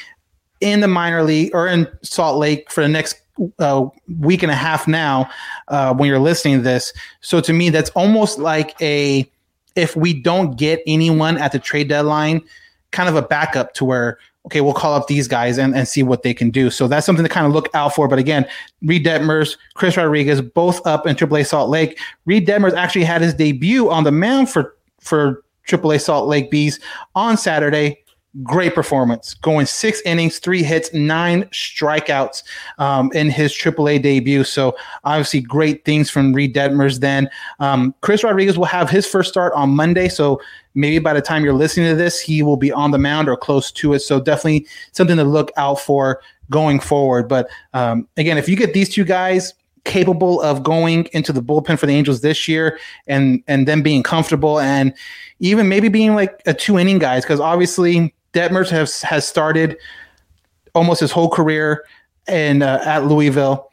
[0.61, 3.21] in the minor league or in Salt Lake for the next
[3.59, 3.87] uh,
[4.19, 5.29] week and a half now
[5.69, 6.93] uh, when you're listening to this.
[7.21, 9.31] So to me, that's almost like a
[9.77, 12.43] if we don't get anyone at the trade deadline,
[12.91, 16.03] kind of a backup to where okay, we'll call up these guys and, and see
[16.03, 16.71] what they can do.
[16.71, 18.09] So that's something to kind of look out for.
[18.09, 18.49] But again,
[18.83, 21.99] Reid Detmers, Chris Rodriguez, both up in AAA Salt Lake.
[22.25, 26.81] Reid Detmers actually had his debut on the mound for for AAA Salt Lake Bees
[27.15, 28.03] on Saturday
[28.43, 32.43] great performance, going six innings, three hits, nine strikeouts
[32.79, 34.45] um, in his AAA debut.
[34.45, 37.01] So obviously, great things from Reid Detmers.
[37.01, 40.09] Then um, Chris Rodriguez will have his first start on Monday.
[40.09, 40.41] So
[40.75, 43.37] maybe by the time you're listening to this, he will be on the mound or
[43.37, 44.01] close to it.
[44.01, 47.29] So definitely something to look out for going forward.
[47.29, 51.79] But um, again, if you get these two guys capable of going into the bullpen
[51.79, 54.93] for the Angels this year and and then being comfortable and
[55.39, 59.77] even maybe being like a two inning guys because obviously Detmers has has started
[60.75, 61.85] almost his whole career
[62.29, 63.71] in uh, at Louisville.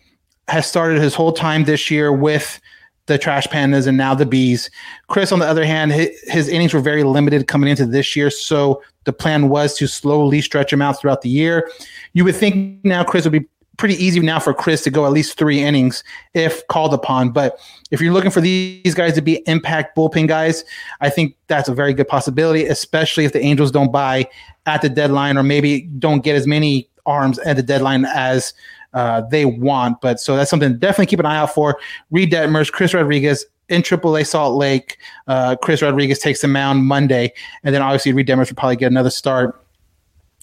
[0.47, 2.59] Has started his whole time this year with
[3.07, 4.69] the Trash Pandas and now the Bees.
[5.07, 8.29] Chris, on the other hand, his, his, innings were very limited coming into this year,
[8.29, 11.69] so the plan was to slowly stretch him out throughout the year.
[12.13, 13.47] You would think now Chris would be
[13.77, 16.03] pretty easy now for Chris to go at least three innings
[16.33, 17.29] if called upon.
[17.29, 17.59] But
[17.91, 20.65] if you're looking for these guys to be impact bullpen guys,
[20.99, 24.27] I think that's a very good possibility, especially if the Angels don't buy
[24.65, 28.53] at the deadline or maybe don't get as many arms at the deadline as
[28.93, 30.01] uh, they want.
[30.01, 31.79] But so that's something to definitely keep an eye out for.
[32.11, 33.45] Reid Detmers, Chris Rodriguez.
[33.69, 34.97] In AAA Salt Lake,
[35.27, 37.33] uh, Chris Rodriguez takes the mound Monday,
[37.65, 39.61] and then obviously Reid Detmers will probably get another start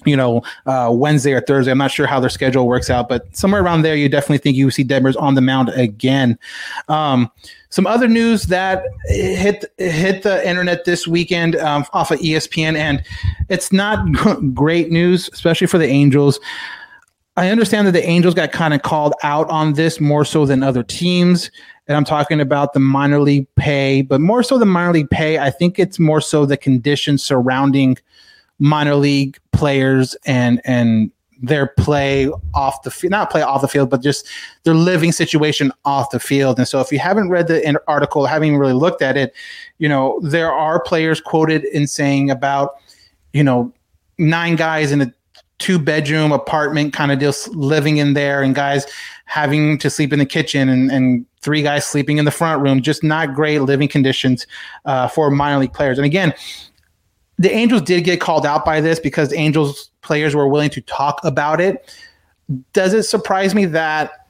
[0.07, 1.71] you know, uh, Wednesday or Thursday.
[1.71, 4.57] I'm not sure how their schedule works out, but somewhere around there, you definitely think
[4.57, 6.39] you see Detmers on the mound again.
[6.89, 7.31] Um,
[7.71, 13.03] some other news that hit hit the internet this weekend um, off of ESPN, and
[13.49, 14.07] it's not
[14.55, 16.39] great news, especially for the Angels.
[17.37, 20.63] I understand that the Angels got kind of called out on this more so than
[20.63, 21.51] other teams.
[21.89, 25.39] And I'm talking about the minor league pay, but more so the minor league pay.
[25.39, 27.99] I think it's more so the conditions surrounding
[28.59, 31.11] minor league players and and
[31.43, 34.27] their play off the field, not play off the field, but just
[34.63, 36.59] their living situation off the field.
[36.59, 39.35] And so, if you haven't read the article, haven't really looked at it,
[39.79, 42.77] you know there are players quoted in saying about
[43.33, 43.73] you know
[44.19, 45.13] nine guys in a
[45.59, 48.87] two bedroom apartment kind of deal living in there, and guys
[49.27, 52.81] having to sleep in the kitchen, and, and three guys sleeping in the front room.
[52.81, 54.47] Just not great living conditions
[54.85, 55.99] uh, for minor league players.
[55.99, 56.33] And again,
[57.39, 61.21] the Angels did get called out by this because Angels players were willing to talk
[61.25, 61.93] about it.
[62.73, 64.27] Does it surprise me that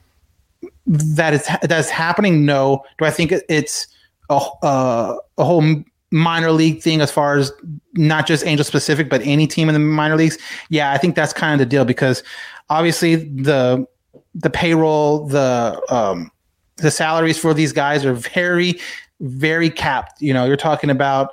[0.86, 2.44] that is that's happening?
[2.44, 2.84] No.
[2.98, 3.86] Do I think it's
[4.30, 7.52] a uh, a whole minor league thing as far as
[7.94, 10.38] not just Angel specific, but any team in the minor leagues?
[10.70, 12.22] Yeah, I think that's kind of the deal because
[12.70, 13.86] obviously the
[14.34, 16.30] the payroll, the um,
[16.76, 18.78] the salaries for these guys are very
[19.20, 20.20] very capped.
[20.20, 21.30] You know, you're talking about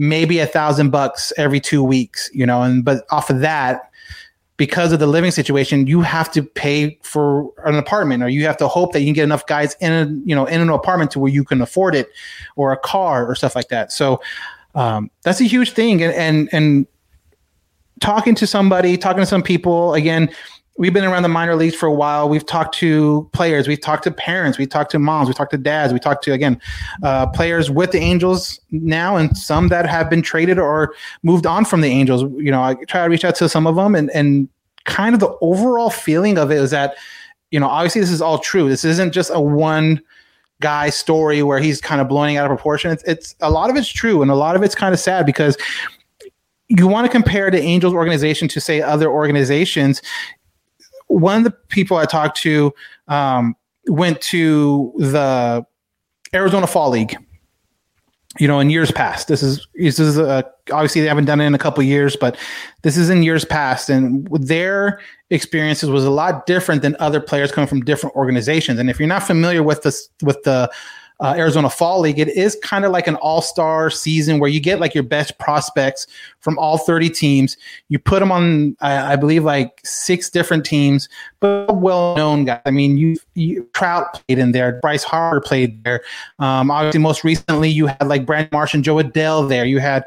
[0.00, 3.90] maybe a thousand bucks every two weeks, you know, and but off of that,
[4.56, 8.56] because of the living situation, you have to pay for an apartment, or you have
[8.56, 11.10] to hope that you can get enough guys in a you know in an apartment
[11.10, 12.08] to where you can afford it,
[12.56, 13.92] or a car or stuff like that.
[13.92, 14.22] So
[14.74, 16.86] um, that's a huge thing, and and and
[18.00, 20.30] talking to somebody, talking to some people again
[20.80, 22.26] we've been around the minor leagues for a while.
[22.26, 25.58] We've talked to players, we've talked to parents, we've talked to moms, we've talked to
[25.58, 26.58] dads, we talked to again
[27.02, 31.66] uh, players with the Angels now, and some that have been traded or moved on
[31.66, 32.22] from the Angels.
[32.42, 34.48] You know, I try to reach out to some of them, and and
[34.86, 36.96] kind of the overall feeling of it is that
[37.50, 38.70] you know obviously this is all true.
[38.70, 40.00] This isn't just a one
[40.62, 42.90] guy story where he's kind of blowing out of proportion.
[42.90, 45.26] It's, it's a lot of it's true, and a lot of it's kind of sad
[45.26, 45.58] because
[46.68, 50.00] you want to compare the Angels organization to say other organizations
[51.10, 52.72] one of the people I talked to
[53.08, 53.56] um,
[53.88, 55.66] went to the
[56.32, 57.16] Arizona Fall League.
[58.38, 61.46] You know, in years past, this is this is a, obviously they haven't done it
[61.46, 62.38] in a couple years, but
[62.82, 65.00] this is in years past, and their
[65.30, 68.78] experiences was a lot different than other players coming from different organizations.
[68.78, 70.70] And if you're not familiar with this with the
[71.20, 74.58] uh, Arizona Fall League, it is kind of like an all star season where you
[74.58, 76.06] get like your best prospects
[76.40, 77.56] from all 30 teams.
[77.88, 81.08] You put them on, I, I believe, like six different teams,
[81.40, 82.62] but well known guys.
[82.64, 86.02] I mean, you, you, Trout played in there, Bryce Harper played there.
[86.38, 89.66] Um, obviously, most recently, you had like Brandon Marsh and Jo Adell there.
[89.66, 90.04] You had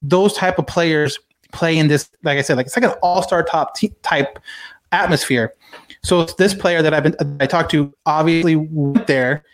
[0.00, 1.18] those type of players
[1.52, 4.38] play in this, like I said, like it's like an all star top t- type
[4.92, 5.54] atmosphere.
[6.02, 9.44] So this player that I've been I talked to obviously went there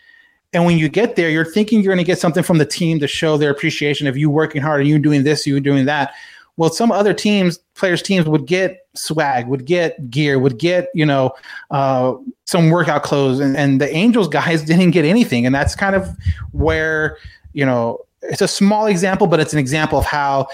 [0.53, 2.99] and when you get there, you're thinking you're going to get something from the team
[2.99, 6.13] to show their appreciation of you working hard and you doing this, you doing that.
[6.57, 11.05] Well, some other teams, players' teams would get swag, would get gear, would get you
[11.05, 11.31] know
[11.71, 12.13] uh,
[12.45, 16.09] some workout clothes, and, and the Angels guys didn't get anything, and that's kind of
[16.51, 17.17] where
[17.53, 20.47] you know it's a small example, but it's an example of how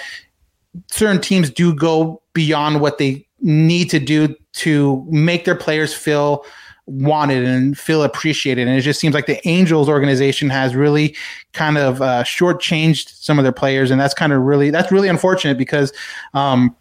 [0.91, 6.45] certain teams do go beyond what they need to do to make their players feel
[6.87, 8.67] wanted and feel appreciated.
[8.67, 11.15] And it just seems like the Angels organization has really
[11.53, 15.09] kind of uh, shortchanged some of their players, and that's kind of really that's really
[15.09, 15.93] unfortunate because,
[16.33, 16.75] um,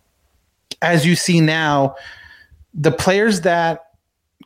[0.80, 1.96] as you see now,
[2.72, 3.90] the players that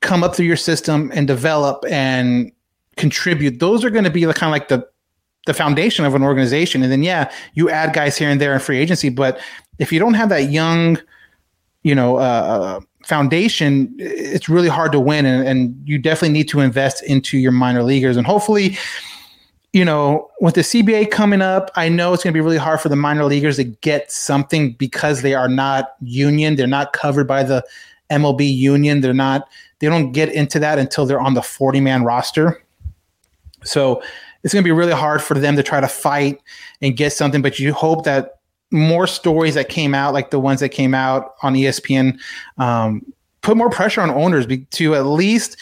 [0.01, 2.51] come up through your system and develop and
[2.97, 4.89] contribute, those are going to be the kind of like the
[5.47, 6.83] the foundation of an organization.
[6.83, 9.41] And then yeah, you add guys here and there in free agency, but
[9.79, 10.99] if you don't have that young,
[11.83, 16.49] you know, uh, uh foundation, it's really hard to win, and, and you definitely need
[16.49, 18.17] to invest into your minor leaguers.
[18.17, 18.79] And hopefully,
[19.73, 22.81] you know, with the CBA coming up, I know it's going to be really hard
[22.81, 26.57] for the minor leaguers to get something because they are not union.
[26.57, 27.65] They're not covered by the
[28.11, 29.01] MLB union.
[29.01, 29.49] They're not.
[29.79, 32.63] They don't get into that until they're on the 40 man roster.
[33.63, 34.03] So
[34.43, 36.41] it's going to be really hard for them to try to fight
[36.83, 37.41] and get something.
[37.41, 38.40] But you hope that
[38.71, 42.19] more stories that came out, like the ones that came out on ESPN,
[42.59, 43.05] um,
[43.43, 45.57] put more pressure on owners to at least,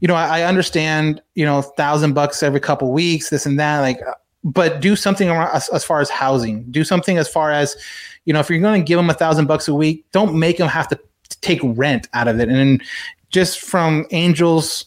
[0.00, 3.80] you know, I, I understand, you know, thousand bucks every couple weeks, this and that,
[3.80, 4.00] like,
[4.42, 6.64] but do something as, as far as housing.
[6.70, 7.76] Do something as far as,
[8.24, 10.56] you know, if you're going to give them a thousand bucks a week, don't make
[10.56, 10.98] them have to
[11.42, 12.48] take rent out of it.
[12.48, 12.82] And
[13.28, 14.86] just from Angels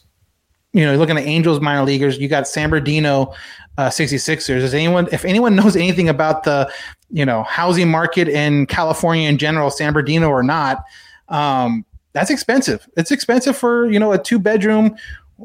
[0.73, 3.33] you know, looking at Angels minor leaguers, you got San Bernardino
[3.77, 4.57] uh, 66ers.
[4.57, 6.71] Is anyone, if anyone knows anything about the,
[7.09, 10.83] you know, housing market in California in general, San Bernardino or not,
[11.29, 12.87] um, that's expensive.
[12.95, 14.95] It's expensive for, you know, a two bedroom,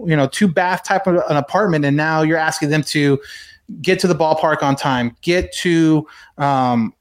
[0.05, 1.85] you know, two bath type of an apartment.
[1.85, 3.19] And now you're asking them to
[3.81, 6.07] get to the ballpark on time, get to
[6.37, 6.95] um,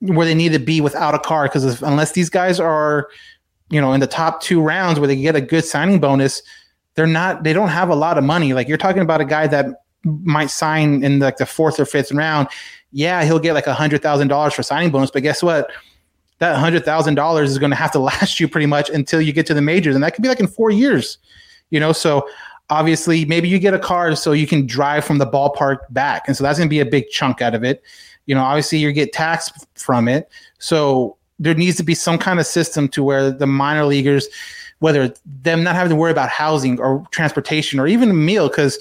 [0.00, 1.44] where they need to be without a car.
[1.44, 3.08] Because unless these guys are,
[3.70, 6.42] you know, in the top two rounds where they get a good signing bonus,
[6.94, 8.52] they're not, they don't have a lot of money.
[8.52, 12.12] Like you're talking about a guy that might sign in like the fourth or fifth
[12.12, 12.48] round.
[12.92, 15.70] Yeah, he'll get like a hundred thousand dollars for signing bonus, but guess what?
[16.38, 19.32] That hundred thousand dollars is going to have to last you pretty much until you
[19.32, 21.18] get to the majors, and that could be like in four years.
[21.70, 22.28] You know, so
[22.68, 26.36] obviously maybe you get a car so you can drive from the ballpark back, and
[26.36, 27.82] so that's going to be a big chunk out of it.
[28.26, 30.28] You know, obviously you get taxed from it,
[30.58, 34.28] so there needs to be some kind of system to where the minor leaguers,
[34.78, 38.78] whether them not having to worry about housing or transportation or even a meal, because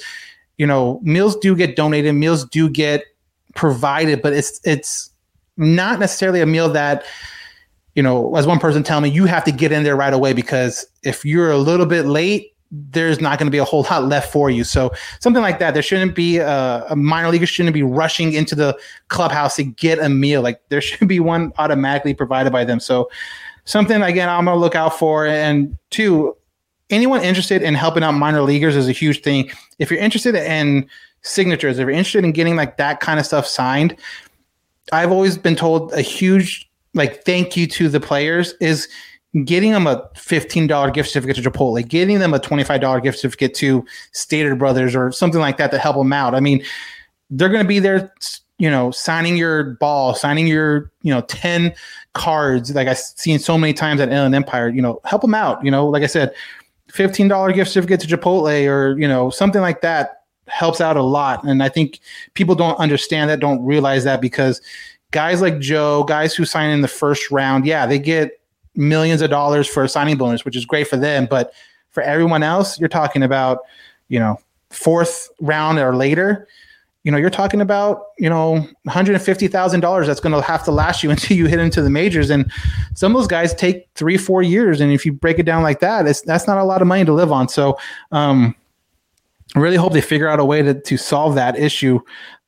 [0.57, 3.05] you know meals do get donated, meals do get
[3.55, 5.09] provided, but it's it's
[5.57, 7.05] not necessarily a meal that
[7.95, 10.33] you know, as one person tell me, you have to get in there right away
[10.33, 14.05] because if you're a little bit late, there's not going to be a whole lot
[14.05, 14.63] left for you.
[14.63, 18.55] So something like that, there shouldn't be a, a minor leaguer shouldn't be rushing into
[18.55, 18.79] the
[19.09, 20.41] clubhouse to get a meal.
[20.41, 22.79] Like there should be one automatically provided by them.
[22.79, 23.09] So
[23.65, 25.25] something again, I'm gonna look out for.
[25.27, 26.35] And two,
[26.91, 29.49] anyone interested in helping out minor leaguers is a huge thing.
[29.79, 30.87] If you're interested in
[31.21, 33.95] signatures, if you're interested in getting like that kind of stuff signed,
[34.91, 38.87] I've always been told a huge like thank you to the players is
[39.45, 43.85] getting them a $15 gift certificate to Chipotle, getting them a $25 gift certificate to
[44.11, 46.35] Stater Brothers or something like that to help them out.
[46.35, 46.63] I mean,
[47.29, 48.13] they're going to be there,
[48.57, 51.73] you know, signing your ball, signing your, you know, 10
[52.13, 55.63] cards like I've seen so many times at Inland Empire, you know, help them out.
[55.63, 56.33] You know, like I said,
[56.93, 61.43] $15 gift certificate to Chipotle or, you know, something like that helps out a lot.
[61.43, 61.99] And I think
[62.33, 64.61] people don't understand that, don't realize that because
[65.11, 68.39] guys like Jo, guys who sign in the first round, yeah, they get
[68.75, 71.27] millions of dollars for a signing bonus, which is great for them.
[71.29, 71.53] But
[71.91, 73.59] for everyone else, you're talking about,
[74.09, 74.39] you know,
[74.69, 76.47] fourth round or later,
[77.03, 81.09] you know, you're talking about, you know, $150,000 that's going to have to last you
[81.11, 82.29] until you hit into the majors.
[82.29, 82.51] And
[82.93, 84.81] some of those guys take three, four years.
[84.81, 87.05] And if you break it down like that, it's, that's not a lot of money
[87.05, 87.49] to live on.
[87.49, 87.77] So,
[88.11, 88.55] um,
[89.55, 91.99] I really hope they figure out a way to, to solve that issue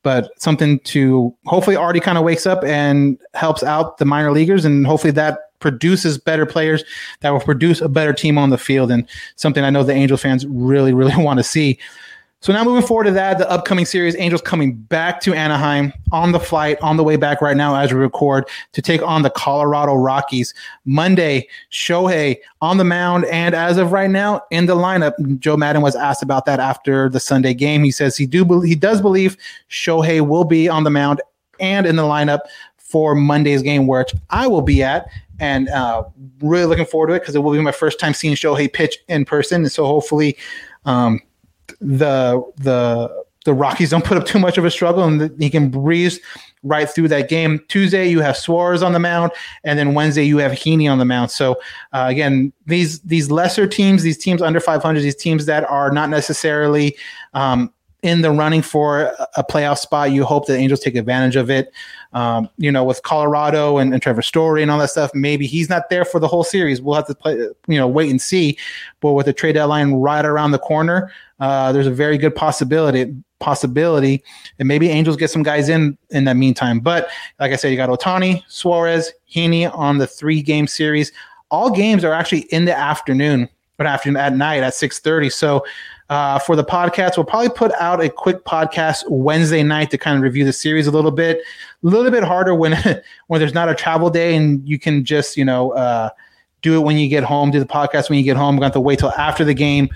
[0.04, 4.64] but something to hopefully already kind of wakes up and helps out the minor leaguers
[4.64, 6.84] and hopefully that produces better players
[7.20, 10.16] that will produce a better team on the field and something I know the Angel
[10.16, 11.78] fans really really want to see.
[12.44, 16.32] So now moving forward to that, the upcoming series, Angels coming back to Anaheim on
[16.32, 19.30] the flight, on the way back right now as we record to take on the
[19.30, 20.52] Colorado Rockies.
[20.84, 25.14] Monday, Shohei on the mound, and as of right now, in the lineup.
[25.38, 27.82] Joe Maddon was asked about that after the Sunday game.
[27.82, 29.38] He says he do he does believe
[29.70, 31.22] Shohei will be on the mound
[31.60, 32.40] and in the lineup
[32.76, 35.08] for Monday's game, which I will be at
[35.40, 36.04] and uh,
[36.40, 38.98] really looking forward to it because it will be my first time seeing Shohei pitch
[39.08, 39.62] in person.
[39.62, 40.36] And so hopefully,
[40.84, 41.20] um,
[41.80, 45.68] the the the Rockies don't put up too much of a struggle and he can
[45.68, 46.18] breeze
[46.62, 47.60] right through that game.
[47.68, 49.32] Tuesday you have Suarez on the mound,
[49.64, 51.30] and then Wednesday you have Heaney on the mound.
[51.30, 51.52] So
[51.92, 56.08] uh, again, these these lesser teams, these teams under 500, these teams that are not
[56.08, 56.96] necessarily
[57.34, 57.72] um,
[58.04, 61.72] in the running for a playoff spot, you hope that Angels take advantage of it.
[62.12, 65.68] Um, you know, with Colorado and, and, Trevor Story and all that stuff, maybe he's
[65.68, 66.80] not there for the whole series.
[66.80, 68.56] We'll have to play, you know, wait and see.
[69.00, 73.12] But with the trade deadline right around the corner, uh, there's a very good possibility
[73.40, 74.22] possibility,
[74.58, 76.80] and maybe Angels get some guys in in that meantime.
[76.80, 77.08] But
[77.40, 81.10] like I said, you got Ohtani, Suarez, Heaney on the three game series.
[81.50, 85.30] All games are actually in the afternoon, but afternoon at night at six thirty.
[85.30, 85.64] So.
[86.10, 90.16] Uh, for the podcast, we'll probably put out a quick podcast Wednesday night to kind
[90.16, 91.38] of review the series a little bit.
[91.38, 92.72] A little bit harder when
[93.28, 96.10] when there's not a travel day and you can just you know uh,
[96.62, 97.50] do it when you get home.
[97.50, 98.56] Do the podcast when you get home.
[98.56, 99.88] We're going to have to wait till after the game.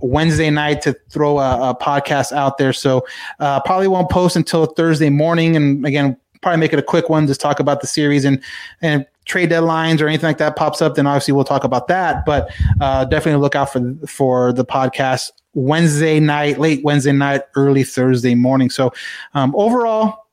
[0.00, 2.72] Wednesday night to throw a, a podcast out there.
[2.72, 3.06] So
[3.38, 5.54] uh, probably won't post until Thursday morning.
[5.54, 8.42] And again, probably make it a quick one, just talk about the series and
[8.80, 10.96] and trade deadlines or anything like that pops up.
[10.96, 12.26] Then obviously we'll talk about that.
[12.26, 12.50] But
[12.80, 18.34] uh, definitely look out for for the podcast Wednesday night, late Wednesday night, early Thursday
[18.34, 18.70] morning.
[18.70, 18.92] So
[19.34, 20.26] um, overall,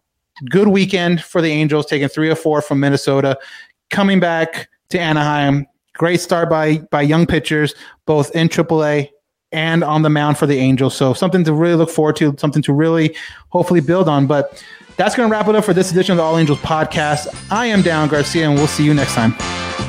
[0.50, 3.38] good weekend for the Angels, taking three or four from Minnesota,
[3.90, 5.68] coming back to Anaheim.
[5.96, 9.10] Great start by by young pitchers, both in AAA
[9.52, 10.96] and on the mound for the Angels.
[10.96, 13.16] So something to really look forward to, something to really
[13.50, 14.28] hopefully build on.
[14.28, 14.64] But
[14.98, 17.28] that's going to wrap it up for this edition of the All Angels podcast.
[17.52, 19.89] I am Down Garcia, and we'll see you next time.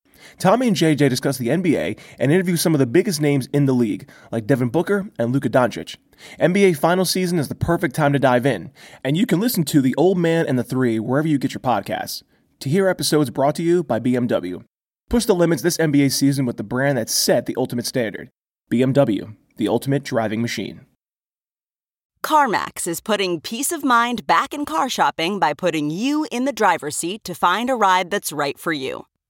[0.37, 3.73] Tommy and JJ discuss the NBA and interview some of the biggest names in the
[3.73, 5.97] league, like Devin Booker and Luka Doncic.
[6.39, 8.71] NBA final season is the perfect time to dive in,
[9.03, 11.61] and you can listen to The Old Man and the Three wherever you get your
[11.61, 12.23] podcasts.
[12.59, 14.63] To hear episodes brought to you by BMW.
[15.09, 18.29] Push the limits this NBA season with the brand that set the ultimate standard
[18.71, 20.85] BMW, the ultimate driving machine.
[22.23, 26.53] CarMax is putting peace of mind back in car shopping by putting you in the
[26.53, 29.05] driver's seat to find a ride that's right for you.